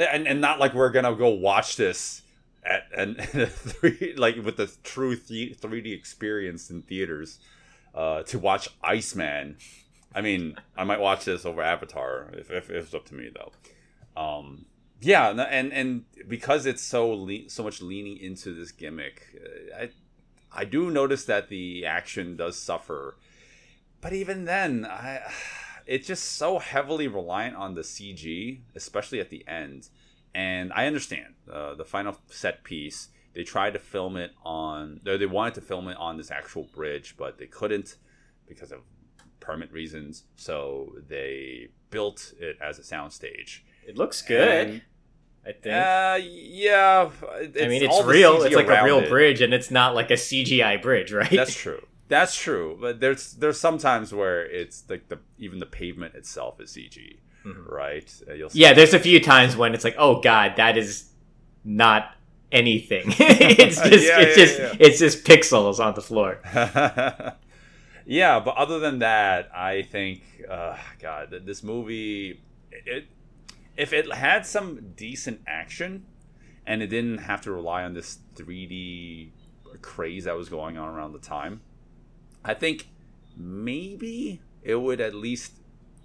and 0.01 0.27
and 0.27 0.41
not 0.41 0.59
like 0.59 0.73
we're 0.73 0.89
gonna 0.89 1.15
go 1.15 1.29
watch 1.29 1.75
this 1.75 2.21
at 2.63 2.83
and 2.95 3.17
three 3.49 4.13
like 4.17 4.37
with 4.37 4.57
the 4.57 4.71
true 4.83 5.15
three 5.15 5.81
D 5.81 5.93
experience 5.93 6.69
in 6.69 6.81
theaters 6.81 7.39
uh, 7.93 8.23
to 8.23 8.39
watch 8.39 8.69
Iceman. 8.83 9.57
I 10.13 10.21
mean, 10.21 10.57
I 10.77 10.83
might 10.83 10.99
watch 10.99 11.25
this 11.25 11.45
over 11.45 11.61
Avatar 11.61 12.31
if, 12.33 12.51
if, 12.51 12.69
if 12.69 12.85
it's 12.85 12.93
up 12.93 13.05
to 13.05 13.15
me 13.15 13.29
though. 13.33 14.21
Um, 14.21 14.65
yeah, 15.01 15.29
and 15.29 15.73
and 15.73 16.05
because 16.27 16.65
it's 16.65 16.81
so 16.81 17.09
le- 17.09 17.49
so 17.49 17.63
much 17.63 17.81
leaning 17.81 18.17
into 18.17 18.53
this 18.53 18.71
gimmick, 18.71 19.23
uh, 19.43 19.83
I 19.83 19.89
I 20.53 20.65
do 20.65 20.91
notice 20.91 21.25
that 21.25 21.49
the 21.49 21.85
action 21.85 22.35
does 22.35 22.59
suffer, 22.59 23.17
but 24.01 24.13
even 24.13 24.45
then, 24.45 24.85
I 24.85 25.21
it's 25.85 26.07
just 26.07 26.23
so 26.37 26.59
heavily 26.59 27.07
reliant 27.07 27.55
on 27.55 27.75
the 27.75 27.81
CG, 27.81 28.61
especially 28.75 29.19
at 29.19 29.29
the 29.29 29.47
end. 29.47 29.89
And 30.33 30.71
I 30.73 30.87
understand 30.87 31.33
uh, 31.51 31.75
the 31.75 31.85
final 31.85 32.17
set 32.29 32.63
piece. 32.63 33.09
They 33.33 33.43
tried 33.43 33.73
to 33.73 33.79
film 33.79 34.17
it 34.17 34.31
on. 34.43 34.99
They 35.03 35.17
they 35.17 35.25
wanted 35.25 35.53
to 35.55 35.61
film 35.61 35.87
it 35.87 35.97
on 35.97 36.17
this 36.17 36.31
actual 36.31 36.63
bridge, 36.73 37.15
but 37.17 37.37
they 37.37 37.47
couldn't 37.47 37.95
because 38.47 38.71
of 38.71 38.79
permit 39.39 39.71
reasons. 39.71 40.23
So 40.35 40.93
they 41.07 41.69
built 41.89 42.33
it 42.39 42.57
as 42.61 42.79
a 42.79 42.81
soundstage. 42.81 43.59
It 43.87 43.97
looks 43.97 44.21
good, 44.21 44.67
And- 44.67 44.81
I 45.45 45.51
think. 45.53 45.73
uh, 45.75 46.19
yeah. 46.21 47.09
I 47.33 47.67
mean, 47.67 47.81
it's 47.83 48.03
real. 48.05 48.43
It's 48.43 48.55
like 48.55 48.67
a 48.67 48.83
real 48.83 48.99
it. 48.99 49.09
bridge, 49.09 49.41
and 49.41 49.53
it's 49.55 49.71
not 49.71 49.95
like 49.95 50.11
a 50.11 50.15
CGI 50.15 50.79
bridge, 50.81 51.11
right? 51.11 51.31
That's 51.31 51.55
true. 51.55 51.83
That's 52.11 52.35
true. 52.35 52.77
But 52.79 52.99
there's 52.99 53.33
there's 53.33 53.59
sometimes 53.59 54.13
where 54.13 54.45
it's 54.45 54.83
like 54.89 55.07
the 55.07 55.19
even 55.39 55.59
the 55.59 55.65
pavement 55.65 56.13
itself 56.15 56.59
is 56.59 56.71
CG, 56.71 57.17
right? 57.69 58.13
Uh, 58.29 58.33
You'll 58.33 58.49
Mm-hmm. 58.49 58.57
yeah, 58.57 58.73
there's 58.73 58.93
a 58.93 58.99
few 58.99 59.19
times 59.21 59.55
when 59.55 59.73
it's 59.73 59.83
like, 59.85 59.95
oh 59.97 60.19
god, 60.21 60.57
that 60.57 60.77
is 60.77 61.09
not 61.63 62.13
anything. 62.51 63.03
it's 63.17 63.77
just, 63.81 64.05
Yeah, 64.05 64.19
it's 64.19 64.37
yeah, 64.37 64.45
just, 64.45 64.59
yeah. 64.59 64.75
it's 64.85 64.99
just 64.99 65.23
pixels 65.23 65.79
on 65.79 65.93
the 65.95 66.01
floor. 66.01 66.39
yeah, 68.05 68.39
but 68.39 68.55
other 68.57 68.79
than 68.79 68.99
that, 68.99 69.49
I 69.55 69.83
think, 69.83 70.21
uh, 70.49 70.75
God, 70.99 71.33
this 71.45 71.63
movie, 71.63 72.41
it, 72.71 73.05
if 73.77 73.93
it 73.93 74.11
had 74.13 74.45
some 74.45 74.93
decent 74.97 75.41
action, 75.47 76.05
and 76.67 76.81
it 76.81 76.87
didn't 76.87 77.19
have 77.19 77.41
to 77.41 77.51
rely 77.51 77.83
on 77.83 77.93
this 77.93 78.19
3D 78.35 79.29
craze 79.81 80.25
that 80.25 80.35
was 80.35 80.49
going 80.49 80.77
on 80.77 80.89
around 80.93 81.13
the 81.13 81.19
time, 81.19 81.61
I 82.43 82.53
think 82.53 82.87
maybe 83.37 84.41
it 84.63 84.75
would 84.75 85.01
at 85.01 85.13
least 85.15 85.53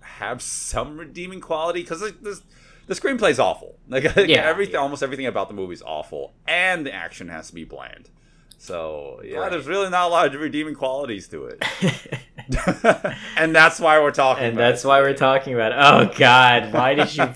have 0.01 0.40
some 0.42 0.99
redeeming 0.99 1.40
quality 1.40 1.83
because 1.83 2.03
like, 2.03 2.20
this. 2.22 2.42
The 2.87 2.94
screenplay's 2.94 3.40
awful. 3.40 3.79
Like 3.88 4.05
Yeah, 4.05 4.42
everything, 4.44 4.75
yeah. 4.75 4.81
almost 4.81 5.03
everything 5.03 5.27
about 5.27 5.49
the 5.49 5.55
movie 5.55 5.75
is 5.75 5.83
awful, 5.83 6.35
and 6.46 6.87
the 6.87 6.92
action 6.94 7.29
has 7.29 7.49
to 7.49 7.55
be 7.55 7.64
bland. 7.64 8.11
So 8.59 9.20
yeah, 9.25 9.49
there's 9.49 9.66
really 9.66 9.90
not 9.90 10.07
a 10.07 10.09
lot 10.09 10.33
of 10.35 10.40
redeeming 10.40 10.75
qualities 10.75 11.29
to 11.29 11.46
it, 11.46 11.62
and 13.37 13.55
that's 13.55 13.79
why 13.81 13.99
we're 14.01 14.11
talking. 14.12 14.44
and 14.44 14.55
about 14.57 14.70
that's 14.70 14.85
why 14.85 15.01
we're 15.01 15.14
talking 15.14 15.55
about. 15.55 15.72
It. 15.72 15.79
Oh 15.79 16.16
God, 16.18 16.72
why 16.72 16.94
did 16.94 17.14
you? 17.16 17.29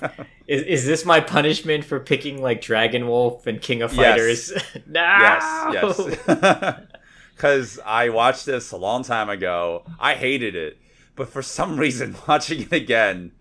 is, 0.47 0.63
is 0.63 0.87
this 0.87 1.05
my 1.05 1.21
punishment 1.21 1.85
for 1.85 2.01
picking 2.01 2.41
like 2.43 2.61
Dragon 2.63 3.07
Wolf 3.09 3.47
and 3.47 3.61
King 3.61 3.83
of 3.83 3.93
Yes. 3.93 4.51
Fighters? 4.51 4.53
no. 4.87 5.01
Yes, 5.01 5.99
yes. 6.09 6.81
Because 7.41 7.81
I 7.87 8.11
watched 8.11 8.45
this 8.45 8.71
a 8.71 8.77
long 8.77 9.03
time 9.03 9.31
ago. 9.31 9.85
I 9.99 10.13
hated 10.13 10.55
it, 10.55 10.77
but 11.17 11.31
for 11.31 11.41
some 11.41 11.79
reason, 11.79 12.15
watching 12.29 12.61
it 12.61 12.73
again, 12.75 13.33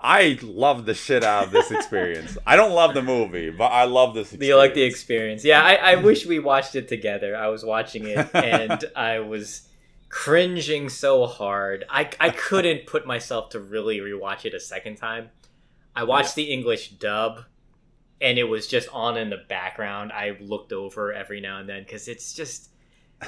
I 0.00 0.38
love 0.42 0.86
the 0.86 0.94
shit 0.94 1.24
out 1.24 1.46
of 1.46 1.50
this 1.50 1.72
experience. 1.72 2.38
I 2.46 2.54
don't 2.54 2.70
love 2.70 2.94
the 2.94 3.02
movie, 3.02 3.50
but 3.50 3.72
I 3.72 3.82
love 3.82 4.14
this. 4.14 4.28
Experience. 4.28 4.48
you 4.48 4.56
like 4.56 4.74
the 4.74 4.84
experience? 4.84 5.44
Yeah, 5.44 5.60
I, 5.60 5.74
I 5.74 5.94
wish 5.96 6.24
we 6.24 6.38
watched 6.38 6.76
it 6.76 6.86
together. 6.86 7.36
I 7.36 7.48
was 7.48 7.64
watching 7.64 8.06
it 8.06 8.28
and 8.32 8.84
I 8.94 9.18
was 9.18 9.66
cringing 10.08 10.88
so 10.88 11.26
hard. 11.26 11.84
I, 11.90 12.08
I 12.20 12.30
couldn't 12.30 12.86
put 12.86 13.08
myself 13.08 13.50
to 13.50 13.58
really 13.58 13.98
rewatch 13.98 14.44
it 14.44 14.54
a 14.54 14.60
second 14.60 14.98
time. 14.98 15.30
I 15.96 16.04
watched 16.04 16.36
the 16.36 16.44
English 16.44 16.90
dub 16.90 17.40
and 18.20 18.38
it 18.38 18.44
was 18.44 18.68
just 18.68 18.88
on 18.92 19.16
in 19.16 19.30
the 19.30 19.42
background. 19.48 20.12
I 20.12 20.36
looked 20.38 20.72
over 20.72 21.12
every 21.12 21.40
now 21.40 21.58
and 21.58 21.68
then 21.68 21.82
because 21.82 22.06
it's 22.06 22.32
just 22.32 22.70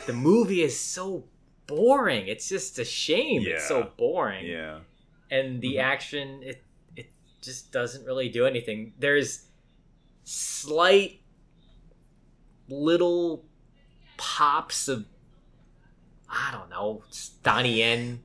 the 0.07 0.13
movie 0.13 0.63
is 0.63 0.79
so 0.79 1.25
boring. 1.67 2.27
It's 2.29 2.49
just 2.49 2.79
a 2.79 2.85
shame. 2.85 3.43
It's 3.47 3.67
so 3.69 3.91
boring 3.97 4.47
Yeah. 4.47 4.81
and 5.31 5.61
the 5.61 5.77
Mhm. 5.77 5.83
action 5.83 6.43
it 6.43 6.63
it 6.97 7.07
just 7.43 7.73
doesn't 7.73 8.05
really 8.05 8.29
do 8.29 8.45
anything. 8.47 8.93
There's 8.99 9.47
slight 10.25 11.21
little 12.69 13.45
pops 14.17 14.89
of 14.89 15.07
I 16.29 16.51
don't 16.53 16.71
know 16.71 17.03
Donnie 17.43 17.79
Yen 17.79 18.23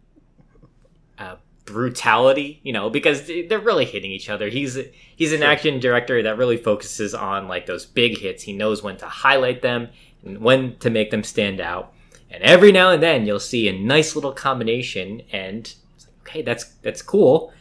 uh, 1.18 1.38
brutality, 1.66 2.60
you 2.64 2.72
know, 2.74 2.90
because 2.90 3.26
they're 3.26 3.58
really 3.60 3.86
hitting 3.86 4.12
each 4.12 4.30
other. 4.30 4.50
He's 4.50 4.78
he's 5.16 5.34
an 5.34 5.42
action 5.42 5.80
director 5.80 6.22
that 6.22 6.38
really 6.38 6.58
focuses 6.58 7.16
on 7.16 7.48
like 7.48 7.66
those 7.66 7.86
big 7.86 8.18
hits. 8.20 8.44
He 8.44 8.54
knows 8.54 8.84
when 8.84 8.98
to 8.98 9.08
highlight 9.08 9.62
them 9.64 9.90
when 10.26 10.78
to 10.80 10.90
make 10.90 11.12
them 11.12 11.24
stand 11.24 11.60
out. 11.62 11.94
And 12.32 12.44
every 12.44 12.72
now 12.72 12.92
and 12.92 13.02
then 13.02 13.26
you'll 13.26 13.40
see 13.40 13.68
a 13.70 13.74
nice 13.80 14.16
little 14.16 14.34
combination 14.34 15.22
and 15.32 15.60
it's 15.96 16.06
like, 16.08 16.16
okay, 16.28 16.42
that's 16.42 16.66
that's 16.82 17.02
cool. 17.02 17.54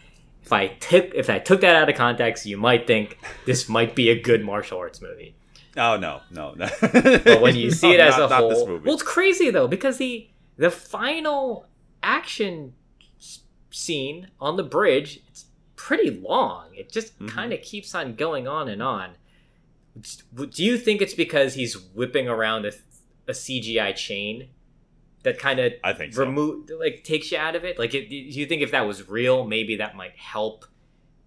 If 0.42 0.52
I 0.52 0.68
took 0.68 1.14
if 1.14 1.30
I 1.30 1.38
took 1.38 1.60
that 1.60 1.76
out 1.76 1.88
of 1.88 1.94
context, 1.96 2.44
you 2.46 2.56
might 2.56 2.86
think 2.86 3.18
this 3.46 3.68
might 3.68 3.94
be 3.94 4.08
a 4.10 4.20
good 4.20 4.44
martial 4.44 4.78
arts 4.78 5.00
movie. 5.00 5.34
Oh 5.76 5.96
no, 5.96 6.20
no, 6.30 6.54
no. 6.56 6.68
But 6.82 7.40
when 7.40 7.56
you 7.56 7.70
see 7.70 7.92
it 7.92 8.00
as 8.00 8.16
not, 8.16 8.30
a 8.30 8.36
whole, 8.36 8.66
well, 8.78 8.94
it's 8.94 9.02
crazy 9.02 9.50
though 9.50 9.68
because 9.68 9.98
the 9.98 10.28
the 10.56 10.70
final 10.70 11.66
action 12.02 12.74
scene 13.70 14.28
on 14.40 14.56
the 14.56 14.62
bridge 14.62 15.20
it's 15.28 15.46
pretty 15.76 16.10
long. 16.10 16.66
It 16.74 16.90
just 16.90 17.18
Mhm. 17.18 17.28
kind 17.28 17.52
of 17.52 17.60
keeps 17.62 17.94
on 17.94 18.14
going 18.14 18.46
on 18.48 18.68
and 18.68 18.82
on. 18.82 19.10
Do 20.00 20.64
you 20.64 20.76
think 20.78 21.00
it's 21.00 21.14
because 21.14 21.54
he's 21.54 21.78
whipping 21.78 22.28
around 22.28 22.66
a, 22.66 22.72
a 23.28 23.32
CGI 23.32 23.94
chain 23.94 24.48
that 25.22 25.38
kind 25.38 25.60
of 25.60 25.72
I 25.82 25.92
think 25.92 26.14
so. 26.14 26.64
like 26.78 27.04
takes 27.04 27.30
you 27.32 27.38
out 27.38 27.54
of 27.56 27.64
it? 27.64 27.78
Like, 27.78 27.94
it, 27.94 28.08
do 28.10 28.16
you 28.16 28.46
think 28.46 28.62
if 28.62 28.70
that 28.72 28.86
was 28.86 29.08
real, 29.08 29.46
maybe 29.46 29.76
that 29.76 29.96
might 29.96 30.16
help 30.16 30.66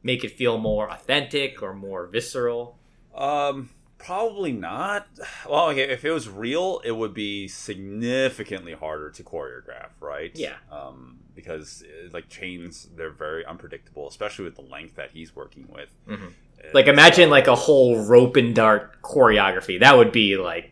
make 0.04 0.24
it 0.24 0.32
feel 0.32 0.58
more 0.58 0.90
authentic 0.90 1.62
or 1.64 1.74
more 1.74 2.08
visceral? 2.08 2.78
Um, 3.16 3.70
probably 3.98 4.52
not. 4.52 5.08
Well, 5.50 5.70
okay, 5.70 5.90
if 5.90 6.06
it 6.06 6.12
was 6.12 6.30
real, 6.30 6.82
it 6.86 6.92
would 6.92 7.14
be 7.14 7.48
significantly 7.48 8.74
harder 8.74 9.10
to 9.12 9.24
choreograph, 9.24 9.90
right? 10.00 10.32
Yeah. 10.36 10.56
Um, 10.72 11.20
because 11.34 11.84
uh, 11.84 12.10
like 12.12 12.30
chains, 12.30 12.88
they're 12.96 13.10
very 13.12 13.46
unpredictable, 13.46 14.08
especially 14.08 14.46
with 14.46 14.56
the 14.56 14.62
length 14.62 14.96
that 14.96 15.12
he's 15.12 15.36
working 15.36 15.68
with. 15.70 15.90
Mhm. 16.08 16.34
Like 16.74 16.88
imagine 16.88 17.30
like 17.30 17.48
a 17.48 17.56
whole 17.56 18.04
rope 18.06 18.36
and 18.36 18.54
dart 18.54 19.02
choreography. 19.02 19.80
That 19.80 19.98
would 19.98 20.12
be 20.12 20.38
like 20.38 20.72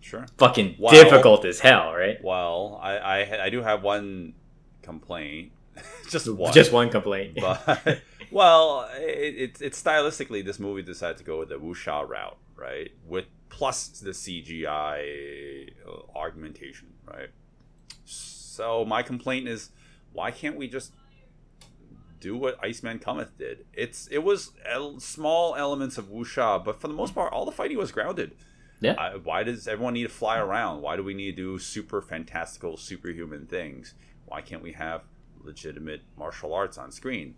Sure. 0.00 0.26
fucking 0.38 0.76
Wow. 0.78 0.90
difficult 0.90 1.44
as 1.44 1.60
hell, 1.60 1.92
right? 1.92 2.22
Well, 2.22 2.78
I 2.82 2.96
I, 2.96 3.44
I 3.44 3.50
do 3.50 3.62
have 3.62 3.82
one 3.82 4.34
complaint, 4.82 5.52
just 6.10 6.28
one. 6.32 6.52
Just 6.52 6.72
one 6.72 6.90
complaint. 6.90 7.36
but 7.40 8.00
well, 8.30 8.88
it, 8.96 9.34
it's 9.38 9.60
it's 9.60 9.82
stylistically 9.82 10.44
this 10.44 10.58
movie 10.58 10.82
decided 10.82 11.18
to 11.18 11.24
go 11.24 11.38
with 11.38 11.50
the 11.50 11.56
wuxia 11.56 12.08
route, 12.08 12.38
right? 12.56 12.90
With 13.06 13.26
plus 13.50 13.88
the 14.00 14.10
CGI 14.10 15.70
augmentation, 16.16 16.88
right? 17.06 17.28
So 18.04 18.84
my 18.84 19.02
complaint 19.02 19.46
is, 19.48 19.70
why 20.12 20.30
can't 20.30 20.56
we 20.56 20.68
just 20.68 20.92
do 22.22 22.36
what 22.36 22.62
Iceman 22.62 22.98
Cometh 22.98 23.36
did? 23.36 23.66
It's 23.72 24.06
it 24.10 24.18
was 24.18 24.52
el- 24.64 25.00
small 25.00 25.56
elements 25.56 25.98
of 25.98 26.06
wuxia, 26.06 26.64
but 26.64 26.80
for 26.80 26.88
the 26.88 26.94
most 26.94 27.14
part, 27.14 27.32
all 27.32 27.44
the 27.44 27.52
fighting 27.52 27.76
was 27.76 27.92
grounded. 27.92 28.32
Yeah. 28.80 29.16
Why 29.22 29.42
does 29.42 29.68
everyone 29.68 29.94
need 29.94 30.04
to 30.04 30.08
fly 30.08 30.38
around? 30.38 30.82
Why 30.82 30.96
do 30.96 31.04
we 31.04 31.14
need 31.14 31.36
to 31.36 31.42
do 31.42 31.58
super 31.58 32.00
fantastical, 32.02 32.76
superhuman 32.76 33.46
things? 33.46 33.94
Why 34.26 34.40
can't 34.40 34.62
we 34.62 34.72
have 34.72 35.02
legitimate 35.42 36.02
martial 36.16 36.52
arts 36.54 36.78
on 36.78 36.90
screen? 36.90 37.34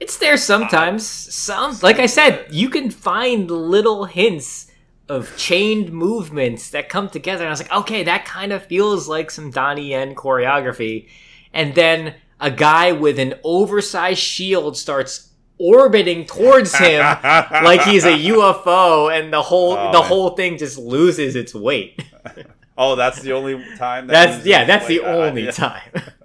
It's 0.00 0.16
there 0.16 0.36
sometimes. 0.36 1.02
Uh, 1.02 1.30
some, 1.30 1.78
like 1.82 1.98
I 1.98 2.06
said, 2.06 2.46
you 2.50 2.70
can 2.70 2.90
find 2.90 3.50
little 3.50 4.06
hints 4.06 4.70
of 5.08 5.36
chained 5.36 5.92
movements 5.92 6.70
that 6.70 6.88
come 6.88 7.08
together. 7.08 7.44
And 7.44 7.48
I 7.48 7.52
was 7.52 7.62
like, 7.62 7.72
okay, 7.72 8.02
that 8.04 8.24
kind 8.24 8.52
of 8.52 8.64
feels 8.64 9.08
like 9.08 9.30
some 9.30 9.50
Donnie 9.50 9.90
Yen 9.90 10.14
choreography. 10.14 11.08
And 11.52 11.74
then 11.74 12.14
a 12.42 12.50
guy 12.50 12.92
with 12.92 13.18
an 13.18 13.34
oversized 13.44 14.20
shield 14.20 14.76
starts 14.76 15.30
orbiting 15.58 16.24
towards 16.26 16.74
him 16.76 16.98
like 17.22 17.82
he's 17.82 18.04
a 18.04 18.12
UFO, 18.12 19.10
and 19.16 19.32
the 19.32 19.40
whole 19.42 19.72
Oh, 19.72 19.92
the 19.92 20.00
man. 20.00 20.08
whole 20.08 20.30
thing 20.30 20.58
just 20.58 20.76
loses 20.76 21.36
its 21.36 21.54
weight. 21.54 22.04
Oh, 22.78 22.96
that's 22.96 23.20
the 23.20 23.32
only 23.32 23.62
time. 23.76 24.06
That 24.06 24.30
That's 24.32 24.46
yeah, 24.46 24.64
that's 24.64 24.86
the 24.86 25.00
like, 25.00 25.06
uh, 25.06 25.18
only 25.18 25.52
time. 25.52 25.92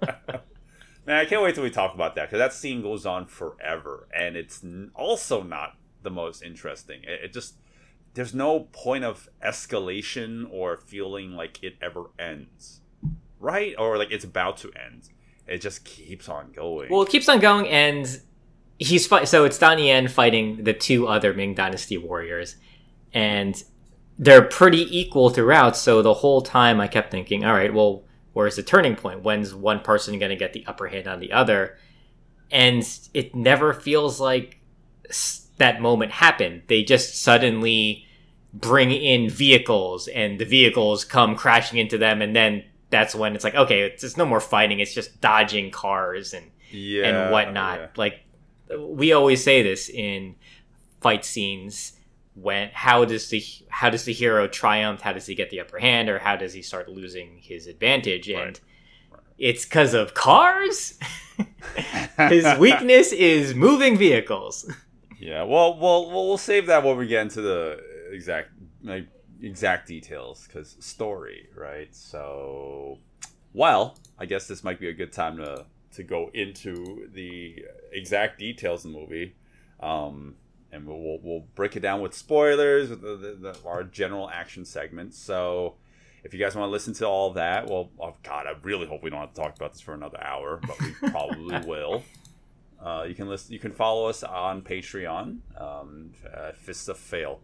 Man, 1.06 1.16
I 1.16 1.26
can't 1.26 1.42
wait 1.42 1.54
till 1.54 1.62
we 1.62 1.70
talk 1.70 1.94
about 1.94 2.14
that 2.14 2.28
because 2.30 2.38
that 2.38 2.54
scene 2.54 2.80
goes 2.80 3.04
on 3.04 3.26
forever, 3.26 4.08
and 4.14 4.34
it's 4.34 4.64
also 4.94 5.42
not 5.42 5.76
the 6.02 6.10
most 6.10 6.42
interesting. 6.42 7.00
It, 7.02 7.24
it 7.24 7.32
just 7.34 7.56
there's 8.14 8.34
no 8.34 8.60
point 8.72 9.04
of 9.04 9.28
escalation 9.44 10.46
or 10.50 10.78
feeling 10.78 11.32
like 11.32 11.62
it 11.62 11.76
ever 11.82 12.04
ends, 12.18 12.80
right? 13.38 13.74
Or 13.78 13.98
like 13.98 14.10
it's 14.10 14.24
about 14.24 14.56
to 14.58 14.72
end. 14.72 15.10
It 15.48 15.60
just 15.60 15.84
keeps 15.84 16.28
on 16.28 16.52
going. 16.52 16.90
Well, 16.90 17.02
it 17.02 17.08
keeps 17.08 17.28
on 17.28 17.40
going, 17.40 17.68
and 17.68 18.20
he's 18.78 19.06
fight. 19.06 19.28
So 19.28 19.44
it's 19.44 19.58
Donnie 19.58 19.88
Yen 19.88 20.08
fighting 20.08 20.64
the 20.64 20.74
two 20.74 21.08
other 21.08 21.32
Ming 21.34 21.54
Dynasty 21.54 21.98
warriors, 21.98 22.56
and 23.12 23.62
they're 24.18 24.42
pretty 24.42 24.98
equal 24.98 25.30
throughout. 25.30 25.76
So 25.76 26.02
the 26.02 26.14
whole 26.14 26.42
time, 26.42 26.80
I 26.80 26.88
kept 26.88 27.10
thinking, 27.10 27.44
all 27.44 27.54
right, 27.54 27.72
well, 27.72 28.04
where's 28.32 28.56
the 28.56 28.62
turning 28.62 28.96
point? 28.96 29.22
When's 29.22 29.54
one 29.54 29.80
person 29.80 30.18
going 30.18 30.30
to 30.30 30.36
get 30.36 30.52
the 30.52 30.66
upper 30.66 30.88
hand 30.88 31.06
on 31.06 31.20
the 31.20 31.32
other? 31.32 31.78
And 32.50 32.82
it 33.14 33.34
never 33.34 33.72
feels 33.72 34.20
like 34.20 34.60
that 35.58 35.80
moment 35.80 36.12
happened. 36.12 36.62
They 36.66 36.82
just 36.82 37.20
suddenly 37.20 38.06
bring 38.54 38.90
in 38.90 39.28
vehicles, 39.28 40.08
and 40.08 40.38
the 40.38 40.44
vehicles 40.44 41.04
come 41.04 41.36
crashing 41.36 41.78
into 41.78 41.98
them, 41.98 42.22
and 42.22 42.34
then 42.34 42.64
that's 42.90 43.14
when 43.14 43.34
it's 43.34 43.44
like, 43.44 43.54
okay, 43.54 43.82
it's, 43.82 44.02
it's 44.04 44.16
no 44.16 44.24
more 44.26 44.40
fighting. 44.40 44.80
It's 44.80 44.94
just 44.94 45.20
dodging 45.20 45.70
cars 45.70 46.32
and 46.34 46.50
yeah, 46.70 47.04
and 47.06 47.32
whatnot. 47.32 47.78
yeah. 47.80 47.86
Like 47.96 48.20
we 48.78 49.12
always 49.12 49.42
say 49.42 49.62
this 49.62 49.88
in 49.88 50.34
fight 51.00 51.24
scenes 51.24 51.92
when 52.34 52.70
how 52.72 53.04
does 53.04 53.28
the 53.30 53.42
how 53.68 53.90
does 53.90 54.04
the 54.04 54.12
hero 54.12 54.46
triumph? 54.48 55.00
How 55.00 55.12
does 55.12 55.26
he 55.26 55.34
get 55.34 55.50
the 55.50 55.60
upper 55.60 55.78
hand, 55.78 56.08
or 56.08 56.18
how 56.18 56.36
does 56.36 56.52
he 56.52 56.62
start 56.62 56.88
losing 56.88 57.38
his 57.40 57.66
advantage? 57.66 58.28
And 58.28 58.38
Right. 59.10 59.20
it's 59.38 59.64
because 59.64 59.94
of 59.94 60.14
cars. 60.14 60.98
his 62.28 62.46
weakness 62.58 63.12
is 63.12 63.54
moving 63.54 63.96
vehicles. 63.96 64.70
Yeah, 65.18 65.42
well, 65.42 65.76
well, 65.78 66.06
well, 66.10 66.28
we'll 66.28 66.38
save 66.38 66.66
that 66.66 66.84
when 66.84 66.96
we 66.96 67.06
get 67.08 67.22
into 67.22 67.40
the 67.40 67.80
exact 68.12 68.50
like 68.84 69.08
exact 69.42 69.86
details 69.86 70.46
because 70.46 70.76
story, 70.80 71.48
right? 71.54 71.94
So, 71.94 72.98
well, 73.52 73.96
I 74.18 74.26
guess 74.26 74.46
this 74.46 74.64
might 74.64 74.80
be 74.80 74.88
a 74.88 74.94
good 74.94 75.12
time 75.12 75.36
to 75.38 75.66
to 75.94 76.02
go 76.02 76.30
into 76.34 77.08
the 77.12 77.64
exact 77.92 78.38
details 78.38 78.84
of 78.84 78.92
the 78.92 78.98
movie, 78.98 79.34
um, 79.80 80.36
and 80.70 80.86
we'll, 80.86 80.98
we'll 80.98 81.18
we'll 81.22 81.44
break 81.54 81.76
it 81.76 81.80
down 81.80 82.00
with 82.00 82.14
spoilers 82.14 82.90
with 82.90 83.00
the, 83.00 83.16
the, 83.16 83.52
the, 83.52 83.58
our 83.66 83.84
general 83.84 84.28
action 84.30 84.64
segments. 84.64 85.18
So. 85.18 85.74
If 86.24 86.34
you 86.34 86.40
guys 86.40 86.56
want 86.56 86.66
to 86.66 86.72
listen 86.72 86.92
to 86.94 87.06
all 87.06 87.32
that, 87.34 87.68
well, 87.70 87.90
oh 88.00 88.12
God, 88.24 88.46
I 88.48 88.54
really 88.62 88.88
hope 88.88 89.04
we 89.04 89.08
don't 89.08 89.20
have 89.20 89.32
to 89.34 89.40
talk 89.40 89.54
about 89.54 89.72
this 89.72 89.80
for 89.80 89.94
another 89.94 90.20
hour, 90.20 90.60
but 90.66 90.78
we 90.80 90.90
probably 91.10 91.58
will. 91.64 92.02
Uh, 92.80 93.04
you 93.08 93.14
can 93.14 93.28
listen. 93.28 93.52
You 93.52 93.58
can 93.58 93.72
follow 93.72 94.08
us 94.08 94.22
on 94.22 94.62
Patreon, 94.62 95.38
um, 95.56 96.10
uh, 96.32 96.52
Fists 96.52 96.88
of 96.88 96.96
Fail, 96.96 97.40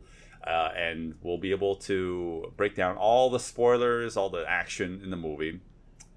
uh, 0.46 0.70
and 0.76 1.14
we'll 1.22 1.38
be 1.38 1.50
able 1.50 1.76
to 1.76 2.52
break 2.56 2.74
down 2.74 2.96
all 2.96 3.30
the 3.30 3.40
spoilers, 3.40 4.16
all 4.16 4.30
the 4.30 4.44
action 4.48 5.00
in 5.02 5.10
the 5.10 5.16
movie, 5.16 5.60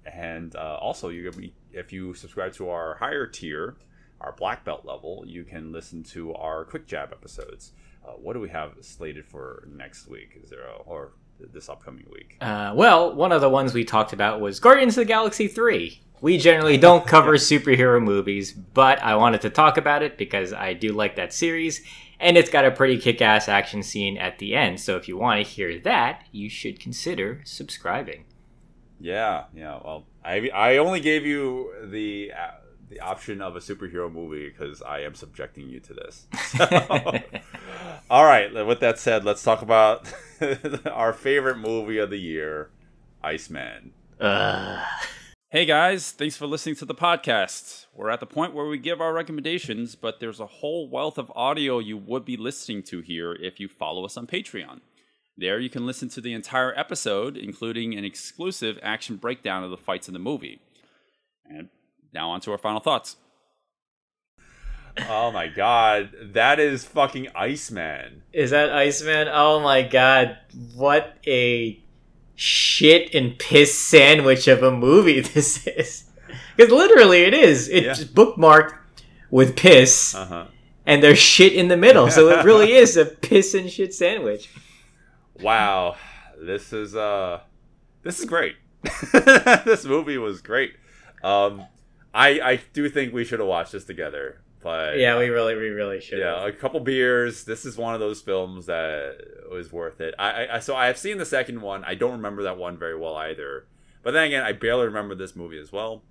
and 0.06 0.54
uh, 0.56 0.78
also 0.80 1.08
you 1.08 1.30
be, 1.32 1.54
if 1.72 1.92
you 1.92 2.14
subscribe 2.14 2.52
to 2.54 2.68
our 2.68 2.96
higher 2.96 3.26
tier, 3.26 3.76
our 4.20 4.32
black 4.32 4.64
belt 4.64 4.84
level, 4.84 5.24
you 5.26 5.44
can 5.44 5.72
listen 5.72 6.02
to 6.02 6.34
our 6.34 6.64
quick 6.64 6.86
jab 6.86 7.12
episodes. 7.12 7.72
Uh, 8.06 8.12
what 8.12 8.32
do 8.34 8.40
we 8.40 8.48
have 8.48 8.72
slated 8.80 9.24
for 9.24 9.68
next 9.70 10.08
week? 10.08 10.38
Is 10.42 10.50
there 10.50 10.66
a, 10.66 10.76
or 10.84 11.12
this 11.52 11.68
upcoming 11.68 12.06
week? 12.10 12.36
Uh, 12.40 12.72
well, 12.74 13.14
one 13.14 13.32
of 13.32 13.40
the 13.40 13.48
ones 13.48 13.74
we 13.74 13.84
talked 13.84 14.12
about 14.12 14.40
was 14.40 14.60
Guardians 14.60 14.96
of 14.96 15.02
the 15.02 15.08
Galaxy 15.08 15.46
3. 15.46 16.00
We 16.20 16.36
generally 16.36 16.76
don't 16.76 17.06
cover 17.06 17.34
superhero 17.34 18.02
movies, 18.02 18.52
but 18.52 19.00
I 19.02 19.14
wanted 19.14 19.42
to 19.42 19.50
talk 19.50 19.76
about 19.76 20.02
it 20.02 20.18
because 20.18 20.52
I 20.52 20.72
do 20.72 20.92
like 20.92 21.14
that 21.16 21.32
series, 21.32 21.82
and 22.20 22.36
it's 22.36 22.50
got 22.50 22.64
a 22.64 22.70
pretty 22.70 22.98
kick 22.98 23.20
ass 23.22 23.48
action 23.48 23.82
scene 23.82 24.16
at 24.16 24.38
the 24.38 24.54
end. 24.54 24.80
So 24.80 24.96
if 24.96 25.08
you 25.08 25.16
want 25.16 25.44
to 25.44 25.50
hear 25.50 25.78
that, 25.80 26.24
you 26.32 26.48
should 26.48 26.80
consider 26.80 27.40
subscribing. 27.44 28.24
Yeah, 29.00 29.44
yeah. 29.54 29.78
Well, 29.84 30.06
I 30.24 30.50
I 30.52 30.76
only 30.78 31.00
gave 31.00 31.24
you 31.24 31.72
the 31.84 32.32
uh, 32.32 32.50
the 32.88 33.00
option 33.00 33.40
of 33.40 33.54
a 33.56 33.60
superhero 33.60 34.12
movie 34.12 34.48
because 34.48 34.82
I 34.82 35.00
am 35.00 35.14
subjecting 35.14 35.68
you 35.68 35.80
to 35.80 35.94
this. 35.94 36.26
All 38.10 38.24
right. 38.24 38.66
With 38.66 38.80
that 38.80 38.98
said, 38.98 39.24
let's 39.24 39.42
talk 39.42 39.62
about 39.62 40.12
our 40.90 41.12
favorite 41.12 41.58
movie 41.58 41.98
of 41.98 42.10
the 42.10 42.18
year, 42.18 42.70
Iceman. 43.22 43.92
Ugh. 44.20 44.86
Hey 45.50 45.64
guys, 45.64 46.10
thanks 46.10 46.36
for 46.36 46.46
listening 46.46 46.74
to 46.74 46.84
the 46.84 46.94
podcast. 46.94 47.86
We're 47.94 48.10
at 48.10 48.20
the 48.20 48.26
point 48.26 48.52
where 48.52 48.66
we 48.66 48.76
give 48.76 49.00
our 49.00 49.14
recommendations, 49.14 49.94
but 49.94 50.20
there's 50.20 50.40
a 50.40 50.46
whole 50.46 50.90
wealth 50.90 51.16
of 51.16 51.32
audio 51.34 51.78
you 51.78 51.96
would 51.96 52.26
be 52.26 52.36
listening 52.36 52.82
to 52.82 53.00
here 53.00 53.32
if 53.32 53.58
you 53.58 53.66
follow 53.66 54.04
us 54.04 54.18
on 54.18 54.26
Patreon. 54.26 54.80
There 55.38 55.58
you 55.58 55.70
can 55.70 55.86
listen 55.86 56.10
to 56.10 56.20
the 56.20 56.34
entire 56.34 56.78
episode, 56.78 57.38
including 57.38 57.96
an 57.96 58.04
exclusive 58.04 58.78
action 58.82 59.16
breakdown 59.16 59.64
of 59.64 59.70
the 59.70 59.78
fights 59.78 60.06
in 60.06 60.12
the 60.12 60.20
movie. 60.20 60.60
And 61.48 61.70
now 62.12 62.28
on 62.28 62.42
to 62.42 62.52
our 62.52 62.58
final 62.58 62.80
thoughts. 62.80 63.16
Oh 65.08 65.32
my 65.32 65.48
god, 65.48 66.10
that 66.34 66.60
is 66.60 66.84
fucking 66.84 67.28
Iceman. 67.34 68.22
Is 68.34 68.50
that 68.50 68.70
Iceman? 68.70 69.28
Oh 69.32 69.60
my 69.60 69.80
god, 69.80 70.36
what 70.74 71.16
a 71.26 71.82
shit 72.40 73.12
and 73.14 73.36
piss 73.36 73.76
sandwich 73.76 74.46
of 74.46 74.62
a 74.62 74.70
movie 74.70 75.20
this 75.34 75.66
is. 75.66 76.04
Because 76.56 76.72
literally 76.72 77.22
it 77.22 77.34
is. 77.34 77.68
It's 77.68 78.00
Yeah. 78.00 78.06
bookmarked 78.06 78.74
with 79.30 79.56
piss, 79.56 80.14
Uh 80.14 80.24
huh. 80.26 80.46
and 80.86 81.02
there's 81.02 81.18
shit 81.18 81.52
in 81.52 81.66
the 81.68 81.76
middle. 81.76 82.10
So 82.10 82.28
it 82.30 82.44
really 82.44 82.72
is 82.84 82.96
a 82.96 83.04
piss 83.04 83.54
and 83.54 83.68
shit 83.70 83.92
sandwich. 83.92 84.48
Wow, 85.40 85.96
this 86.40 86.72
is 86.72 86.94
uh, 86.94 87.40
this 88.02 88.18
is 88.20 88.24
great. 88.24 88.56
this 89.12 89.84
movie 89.84 90.18
was 90.18 90.40
great. 90.40 90.74
Um, 91.22 91.64
I 92.14 92.40
I 92.40 92.60
do 92.72 92.88
think 92.88 93.12
we 93.12 93.24
should 93.24 93.40
have 93.40 93.48
watched 93.48 93.72
this 93.72 93.84
together, 93.84 94.40
but 94.62 94.98
Yeah, 94.98 95.18
we 95.18 95.28
really, 95.28 95.54
we 95.54 95.68
really 95.68 96.00
should. 96.00 96.18
yeah, 96.18 96.44
a 96.46 96.52
couple 96.52 96.80
beers. 96.80 97.44
This 97.44 97.64
is 97.64 97.76
one 97.76 97.94
of 97.94 98.00
those 98.00 98.20
films 98.20 98.66
that 98.66 99.18
was 99.50 99.72
worth 99.72 100.00
it. 100.00 100.14
I, 100.18 100.46
I- 100.56 100.58
so 100.60 100.74
I 100.76 100.86
have 100.86 100.98
seen 100.98 101.18
the 101.18 101.26
second 101.26 101.60
one. 101.60 101.84
I 101.84 101.94
don't 101.94 102.12
remember 102.12 102.42
that 102.44 102.56
one 102.58 102.76
very 102.78 102.96
well 102.98 103.14
either. 103.16 103.66
But 104.02 104.12
then 104.12 104.24
again, 104.24 104.42
I 104.44 104.52
barely 104.52 104.86
remember 104.86 105.14
this 105.14 105.34
movie 105.36 105.58
as 105.58 105.72
well. 105.72 106.02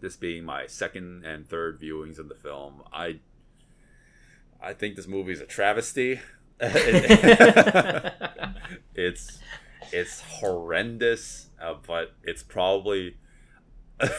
This 0.00 0.16
being 0.16 0.44
my 0.44 0.66
second 0.66 1.24
and 1.24 1.46
third 1.48 1.80
viewings 1.80 2.18
of 2.18 2.28
the 2.28 2.34
film, 2.34 2.82
I 2.92 3.20
I 4.60 4.72
think 4.72 4.96
this 4.96 5.06
movie 5.06 5.32
is 5.32 5.40
a 5.40 5.46
travesty. 5.46 6.20
it's 8.94 9.38
it's 9.92 10.20
horrendous, 10.20 11.48
uh, 11.60 11.74
but 11.86 12.14
it's 12.24 12.42
probably. 12.42 13.16
I, 14.00 14.10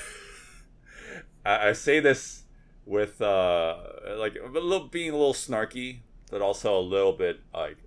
I 1.70 1.74
say 1.74 2.00
this 2.00 2.43
with 2.86 3.22
uh 3.22 3.78
like 4.18 4.36
a 4.36 4.48
little 4.48 4.88
being 4.88 5.12
a 5.12 5.18
little 5.18 5.34
snarky, 5.34 6.00
but 6.32 6.42
also 6.42 6.78
a 6.78 6.82
little 6.82 7.14
bit 7.14 7.40
like 7.54 7.78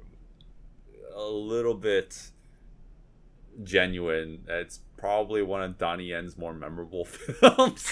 a 1.14 1.22
little 1.24 1.74
bit 1.74 2.30
genuine. 3.62 4.44
It's 4.48 4.80
probably 4.96 5.42
one 5.42 5.62
of 5.62 5.78
Donnie 5.78 6.06
Yen's 6.06 6.37
more 6.37 6.52
memorable 6.54 7.04
films. 7.04 7.87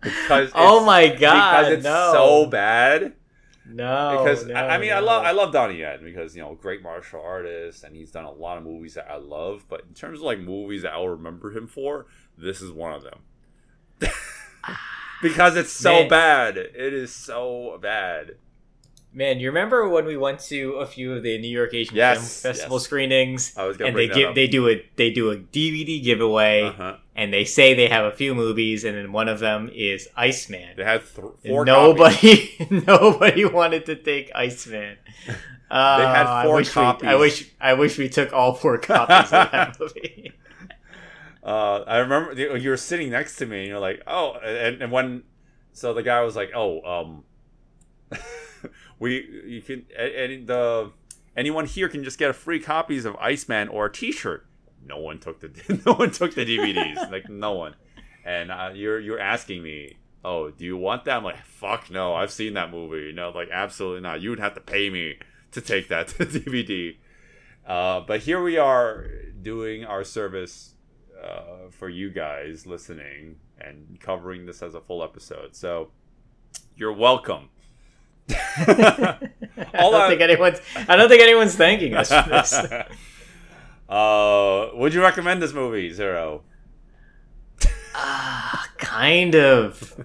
because 0.00 0.50
Oh 0.54 0.84
my 0.84 1.08
God, 1.08 1.62
Because 1.62 1.72
it's 1.74 1.84
no. 1.84 2.10
so 2.12 2.46
bad. 2.46 3.14
no, 3.66 4.18
because 4.22 4.46
no, 4.46 4.54
I, 4.54 4.74
I 4.74 4.78
mean 4.78 4.92
I 4.92 4.98
love 5.00 5.24
I 5.24 5.30
love 5.32 5.52
Donnie 5.52 5.78
Yen 5.78 6.00
because 6.04 6.36
you 6.36 6.42
know 6.42 6.54
great 6.54 6.82
martial 6.82 7.20
artist 7.22 7.82
and 7.84 7.96
he's 7.96 8.10
done 8.10 8.24
a 8.24 8.30
lot 8.30 8.58
of 8.58 8.64
movies 8.64 8.94
that 8.94 9.10
I 9.10 9.16
love. 9.16 9.64
But 9.68 9.82
in 9.88 9.94
terms 9.94 10.18
of 10.18 10.24
like 10.24 10.38
movies 10.40 10.82
that 10.82 10.92
I'll 10.92 11.08
remember 11.08 11.50
him 11.50 11.66
for, 11.66 12.06
this 12.36 12.60
is 12.60 12.70
one 12.70 12.92
of 12.92 13.02
them. 13.02 13.20
Because 15.22 15.56
it's 15.56 15.72
so 15.72 15.92
Man. 16.00 16.08
bad. 16.08 16.56
It 16.56 16.92
is 16.92 17.12
so 17.14 17.78
bad. 17.80 18.36
Man, 19.16 19.38
you 19.38 19.46
remember 19.48 19.88
when 19.88 20.06
we 20.06 20.16
went 20.16 20.40
to 20.40 20.72
a 20.72 20.86
few 20.86 21.12
of 21.12 21.22
the 21.22 21.38
New 21.38 21.46
York 21.48 21.72
Asian 21.72 21.94
Yes, 21.94 22.42
Film 22.42 22.52
Festival 22.52 22.78
yes. 22.78 22.84
screenings, 22.84 23.56
I 23.56 23.64
was 23.64 23.76
gonna 23.76 23.90
and 23.90 23.96
they 23.98 24.08
give 24.08 24.30
up. 24.30 24.34
they 24.34 24.48
do 24.48 24.68
a 24.68 24.84
they 24.96 25.10
do 25.12 25.30
a 25.30 25.36
DVD 25.36 26.02
giveaway, 26.02 26.62
Uh-huh. 26.62 26.96
and 27.14 27.32
they 27.32 27.44
say 27.44 27.74
they 27.74 27.88
have 27.88 28.04
a 28.06 28.10
few 28.10 28.34
movies, 28.34 28.82
and 28.82 28.96
then 28.96 29.12
one 29.12 29.28
of 29.28 29.38
them 29.38 29.70
is 29.72 30.08
Iceman. 30.16 30.76
They 30.76 30.82
had 30.84 31.02
th- 31.02 31.10
four. 31.46 31.64
copies. 31.64 31.66
nobody 31.66 32.66
nobody 32.88 33.44
wanted 33.44 33.86
to 33.86 33.94
take 33.94 34.32
Iceman. 34.34 34.96
Uh, 35.70 35.98
They 35.98 36.06
had 36.06 36.26
I 36.26 36.44
four 36.44 36.56
wish 36.56 36.74
we- 36.74 36.82
I 36.82 37.14
wish 37.14 37.50
I 37.60 37.74
wish 37.74 37.98
we 37.98 38.08
took 38.08 38.32
all 38.32 38.52
four 38.54 38.78
copies 38.78 39.32
of 39.32 39.50
that 39.52 39.76
movie. 39.80 40.32
Uh, 41.44 41.84
I 41.86 41.98
remember 41.98 42.56
you 42.56 42.70
were 42.70 42.76
sitting 42.76 43.10
next 43.10 43.36
to 43.36 43.46
me, 43.46 43.60
and 43.60 43.68
you're 43.68 43.78
like, 43.78 44.02
"Oh," 44.06 44.32
and, 44.42 44.80
and 44.80 44.90
when 44.90 45.24
so 45.72 45.92
the 45.92 46.02
guy 46.02 46.22
was 46.22 46.34
like, 46.36 46.52
"Oh, 46.54 46.80
um, 46.82 47.24
we 48.98 49.42
you 49.46 49.60
can 49.60 49.84
and 49.98 50.46
the 50.46 50.90
anyone 51.36 51.66
here 51.66 51.88
can 51.88 52.02
just 52.02 52.18
get 52.18 52.30
a 52.30 52.32
free 52.32 52.60
copies 52.60 53.04
of 53.04 53.14
Iceman 53.16 53.68
or 53.68 53.86
a 53.86 53.92
T-shirt." 53.92 54.46
No 54.86 54.98
one 54.98 55.18
took 55.18 55.40
the 55.40 55.82
no 55.86 55.92
one 55.94 56.12
took 56.12 56.34
the 56.34 56.46
DVDs, 56.46 57.10
like 57.10 57.28
no 57.28 57.52
one. 57.52 57.74
And 58.24 58.50
uh, 58.50 58.70
you're 58.72 58.98
you're 58.98 59.20
asking 59.20 59.62
me, 59.62 59.98
"Oh, 60.24 60.50
do 60.50 60.64
you 60.64 60.78
want 60.78 61.04
that?" 61.04 61.18
I'm 61.18 61.24
like, 61.24 61.44
"Fuck 61.44 61.90
no, 61.90 62.14
I've 62.14 62.30
seen 62.30 62.54
that 62.54 62.70
movie." 62.70 63.06
You 63.06 63.12
know, 63.12 63.30
like 63.30 63.50
absolutely 63.52 64.00
not. 64.00 64.22
You 64.22 64.30
would 64.30 64.40
have 64.40 64.54
to 64.54 64.62
pay 64.62 64.88
me 64.88 65.18
to 65.50 65.60
take 65.60 65.88
that 65.88 66.08
to 66.08 66.24
DVD. 66.24 66.96
Uh, 67.66 68.00
but 68.00 68.20
here 68.20 68.42
we 68.42 68.56
are 68.56 69.06
doing 69.42 69.84
our 69.84 70.04
service 70.04 70.73
uh, 71.22 71.70
for 71.70 71.88
you 71.88 72.10
guys 72.10 72.66
listening 72.66 73.36
and 73.60 73.98
covering 74.00 74.46
this 74.46 74.62
as 74.62 74.74
a 74.74 74.80
full 74.80 75.02
episode. 75.02 75.54
So 75.56 75.90
you're 76.76 76.92
welcome. 76.92 77.48
I 78.30 79.18
don't 79.72 79.94
I- 79.94 80.08
think 80.08 80.20
anyone's 80.20 80.60
I 80.88 80.96
don't 80.96 81.08
think 81.08 81.22
anyone's 81.22 81.54
thanking 81.54 81.94
us 81.94 82.08
for 82.08 82.28
this. 82.28 82.52
uh, 83.88 84.70
would 84.74 84.94
you 84.94 85.02
recommend 85.02 85.42
this 85.42 85.52
movie, 85.52 85.90
Zero? 85.92 86.42
Ah, 87.94 88.66
kind 88.78 89.34
of. 89.36 90.00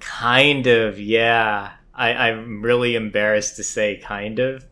kind 0.00 0.66
of, 0.66 1.00
yeah. 1.00 1.72
I, 1.94 2.12
I'm 2.30 2.62
really 2.62 2.94
embarrassed 2.94 3.56
to 3.56 3.64
say 3.64 3.96
kind 3.96 4.38
of. 4.38 4.66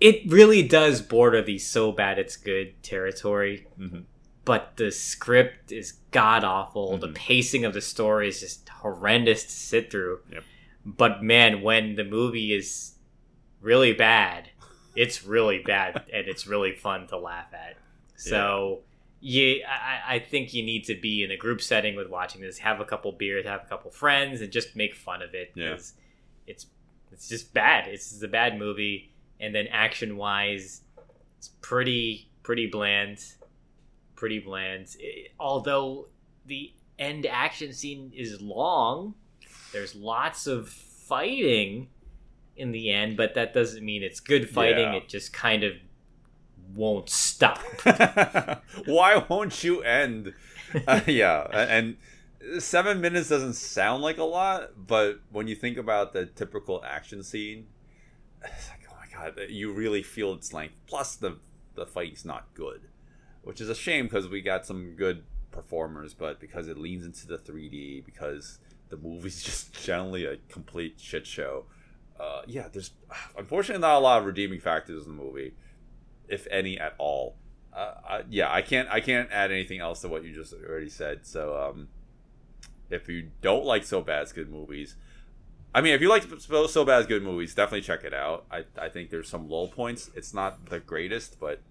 It 0.00 0.30
really 0.30 0.62
does 0.66 1.00
border 1.00 1.40
the 1.40 1.58
so 1.58 1.92
bad 1.92 2.18
it's 2.18 2.36
good 2.36 2.82
territory. 2.82 3.66
Mhm. 3.78 4.04
But 4.44 4.76
the 4.76 4.90
script 4.90 5.72
is 5.72 5.92
god 6.10 6.44
awful. 6.44 6.96
The 6.98 7.08
Mhm. 7.08 7.14
pacing 7.14 7.64
of 7.64 7.72
the 7.74 7.80
story 7.80 8.28
is 8.28 8.40
just 8.40 8.68
horrendous 8.68 9.44
to 9.44 9.50
sit 9.50 9.90
through. 9.90 10.20
Yep. 10.30 10.44
But 10.84 11.22
man, 11.22 11.62
when 11.62 11.94
the 11.94 12.04
movie 12.04 12.52
is 12.54 12.94
really 13.60 13.92
bad, 13.94 14.50
it's 14.94 15.24
really 15.24 15.58
bad 15.60 16.04
and 16.12 16.28
it's 16.28 16.46
really 16.46 16.72
fun 16.72 17.06
to 17.08 17.16
laugh 17.16 17.52
at. 17.54 17.76
So 18.16 18.82
yeah, 19.20 19.54
I, 19.66 20.16
I 20.16 20.18
think 20.18 20.52
you 20.52 20.62
need 20.62 20.84
to 20.84 20.94
be 20.94 21.24
in 21.24 21.30
a 21.30 21.36
group 21.36 21.62
setting 21.62 21.96
with 21.96 22.08
watching 22.10 22.42
this. 22.42 22.58
Have 22.58 22.80
a 22.80 22.84
couple 22.84 23.10
beers, 23.12 23.46
have 23.46 23.62
a 23.62 23.68
couple 23.68 23.90
friends, 23.90 24.42
and 24.42 24.52
just 24.52 24.76
make 24.76 24.94
fun 24.94 25.22
of 25.22 25.34
it. 25.34 25.52
Yeah. 25.54 25.70
'cause 25.72 25.94
It's 26.46 26.66
it's 27.12 27.28
just 27.28 27.54
bad. 27.54 27.88
It's 27.88 28.10
just 28.10 28.22
a 28.22 28.28
bad 28.28 28.58
movie. 28.58 29.10
And 29.40 29.54
then 29.54 29.66
action 29.68 30.16
wise, 30.18 30.82
it's 31.38 31.48
pretty 31.62 32.28
pretty 32.42 32.66
bland, 32.66 33.24
pretty 34.24 34.38
bland. 34.38 34.86
It- 34.98 35.32
although 35.38 36.08
the 36.46 36.72
end 36.98 37.26
action 37.26 37.74
scene 37.74 38.10
is 38.16 38.40
long, 38.40 39.14
there's 39.70 39.94
lots 39.94 40.46
of 40.46 40.70
fighting 40.70 41.88
in 42.56 42.72
the 42.72 42.88
end, 42.90 43.18
but 43.18 43.34
that 43.34 43.52
doesn't 43.52 43.84
mean 43.84 44.02
it's 44.02 44.20
good 44.20 44.48
fighting. 44.48 44.78
Yeah. 44.92 44.94
It 44.94 45.08
just 45.08 45.34
kind 45.34 45.62
of 45.62 45.74
won't 46.74 47.10
stop. 47.10 47.58
Why 48.86 49.22
won't 49.28 49.62
you 49.62 49.82
end? 49.82 50.32
Uh, 50.88 51.00
yeah, 51.06 51.46
and 51.52 51.96
seven 52.58 53.00
minutes 53.00 53.28
doesn't 53.28 53.52
sound 53.52 54.02
like 54.02 54.18
a 54.18 54.24
lot, 54.24 54.70
but 54.88 55.20
when 55.30 55.46
you 55.46 55.54
think 55.54 55.76
about 55.78 56.12
the 56.12 56.26
typical 56.26 56.82
action 56.84 57.22
scene, 57.22 57.66
it's 58.44 58.68
like, 58.70 58.80
oh 58.90 58.96
my 59.00 59.06
god, 59.30 59.38
you 59.50 59.70
really 59.72 60.02
feel 60.02 60.32
its 60.32 60.52
length. 60.52 60.74
Plus, 60.88 61.14
the 61.14 61.36
the 61.76 61.86
fight's 61.86 62.24
not 62.24 62.52
good, 62.54 62.80
which 63.44 63.60
is 63.60 63.68
a 63.68 63.74
shame 63.74 64.06
because 64.06 64.28
we 64.28 64.40
got 64.40 64.66
some 64.66 64.94
good 64.96 65.22
performers, 65.50 66.14
but 66.14 66.40
because 66.40 66.66
it 66.66 66.76
leans 66.76 67.04
into 67.04 67.26
the 67.26 67.38
3D, 67.38 68.04
because 68.04 68.58
the 68.88 68.96
movie's 68.96 69.42
just 69.44 69.72
generally 69.84 70.24
a 70.24 70.36
complete 70.48 70.96
shit 70.98 71.26
show. 71.26 71.64
Uh, 72.18 72.42
yeah, 72.46 72.68
there's 72.72 72.90
unfortunately 73.38 73.80
not 73.80 73.96
a 73.96 74.00
lot 74.00 74.18
of 74.20 74.26
redeeming 74.26 74.60
factors 74.60 75.06
in 75.06 75.16
the 75.16 75.22
movie, 75.22 75.54
if 76.28 76.46
any 76.50 76.78
at 76.78 76.94
all. 76.98 77.36
Uh, 77.72 77.94
I, 78.08 78.22
yeah, 78.30 78.52
I 78.52 78.62
can't 78.62 78.88
I 78.88 79.00
can't 79.00 79.30
add 79.32 79.50
anything 79.50 79.80
else 79.80 80.00
to 80.02 80.08
what 80.08 80.24
you 80.24 80.32
just 80.32 80.52
already 80.52 80.88
said. 80.88 81.26
So, 81.26 81.60
um, 81.60 81.88
if 82.88 83.08
you 83.08 83.30
don't 83.40 83.64
like 83.64 83.82
so 83.82 84.00
bad's 84.00 84.32
good 84.32 84.48
movies, 84.48 84.94
I 85.74 85.80
mean, 85.80 85.92
if 85.92 86.00
you 86.00 86.08
like 86.08 86.22
so, 86.38 86.84
bad's 86.84 87.08
good 87.08 87.24
movies, 87.24 87.52
definitely 87.52 87.80
check 87.80 88.04
it 88.04 88.14
out. 88.14 88.44
I 88.48 88.64
I 88.78 88.88
think 88.88 89.10
there's 89.10 89.28
some 89.28 89.48
low 89.48 89.66
points. 89.66 90.08
It's 90.14 90.32
not 90.32 90.66
the 90.66 90.78
greatest, 90.78 91.40
but 91.40 91.62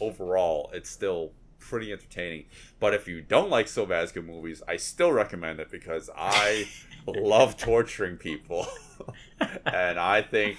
overall, 0.00 0.70
it's 0.72 0.90
still 0.90 1.32
pretty 1.58 1.92
entertaining. 1.92 2.44
But 2.80 2.94
if 2.94 3.08
you 3.08 3.20
don't 3.20 3.50
like 3.50 3.72
good 3.72 4.26
movies, 4.26 4.62
I 4.66 4.76
still 4.76 5.12
recommend 5.12 5.60
it 5.60 5.70
because 5.70 6.10
I 6.16 6.68
love 7.06 7.56
torturing 7.56 8.16
people, 8.16 8.66
and 9.66 9.98
I 9.98 10.22
think 10.22 10.58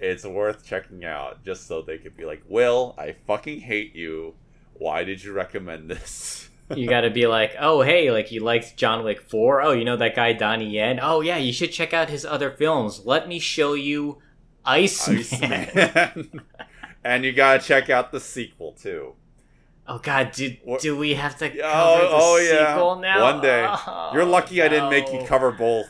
it's 0.00 0.24
worth 0.24 0.64
checking 0.64 1.04
out 1.04 1.44
just 1.44 1.66
so 1.66 1.82
they 1.82 1.98
could 1.98 2.16
be 2.16 2.24
like, 2.24 2.42
"Will, 2.48 2.94
I 2.98 3.16
fucking 3.26 3.60
hate 3.60 3.94
you. 3.94 4.34
Why 4.74 5.04
did 5.04 5.22
you 5.22 5.32
recommend 5.32 5.90
this?" 5.90 6.48
you 6.74 6.88
got 6.88 7.02
to 7.02 7.10
be 7.10 7.26
like, 7.26 7.54
oh 7.60 7.82
hey, 7.82 8.10
like 8.10 8.32
you 8.32 8.40
liked 8.40 8.76
John 8.76 9.04
Wick 9.04 9.20
Four. 9.20 9.62
Oh, 9.62 9.72
you 9.72 9.84
know 9.84 9.96
that 9.96 10.14
guy 10.14 10.32
Donnie 10.32 10.70
Yen. 10.70 10.98
Oh 11.00 11.20
yeah, 11.20 11.36
you 11.36 11.52
should 11.52 11.72
check 11.72 11.92
out 11.92 12.08
his 12.08 12.24
other 12.24 12.50
films. 12.50 13.04
Let 13.04 13.28
me 13.28 13.38
show 13.38 13.74
you 13.74 14.18
Iceman. 14.64 15.18
Iceman. 15.18 16.40
and 17.04 17.24
you 17.24 17.32
gotta 17.32 17.62
check 17.62 17.90
out 17.90 18.12
the 18.12 18.20
sequel 18.20 18.72
too. 18.72 19.14
Oh 19.86 19.98
god, 19.98 20.32
do, 20.32 20.56
What- 20.64 20.80
do 20.80 20.96
we 20.96 21.14
have 21.14 21.36
to 21.38 21.46
oh, 21.46 21.62
cover 21.62 21.64
Oh, 21.74 22.00
the 22.00 22.08
oh 22.12 22.36
yeah, 22.38 22.74
sequel 22.74 22.96
now? 22.96 23.22
one 23.22 23.40
day. 23.42 23.66
Oh, 23.68 24.10
You're 24.14 24.24
lucky 24.24 24.62
I 24.62 24.68
didn't 24.68 24.90
make 24.90 25.12
you 25.12 25.24
cover 25.26 25.50
both 25.52 25.88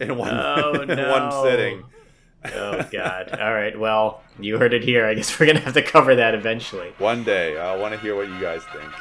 in 0.00 0.16
one 0.16 0.30
Oh, 0.32 0.72
in 0.82 0.88
no. 0.88 1.10
one 1.10 1.32
sitting. 1.50 1.84
Oh 2.54 2.82
god. 2.92 3.36
All 3.40 3.52
right. 3.54 3.78
Well, 3.78 4.22
you 4.38 4.58
heard 4.58 4.72
it 4.74 4.84
here. 4.84 5.04
I 5.06 5.14
guess 5.14 5.38
we're 5.40 5.46
gonna 5.46 5.60
have 5.60 5.74
to 5.74 5.82
cover 5.82 6.14
that 6.16 6.34
eventually. 6.34 6.92
One 6.98 7.24
day, 7.24 7.58
I 7.58 7.76
want 7.76 7.92
to 7.94 7.98
hear 8.00 8.14
what 8.14 8.28
you 8.28 8.38
guys 8.40 8.62
think. 8.72 8.92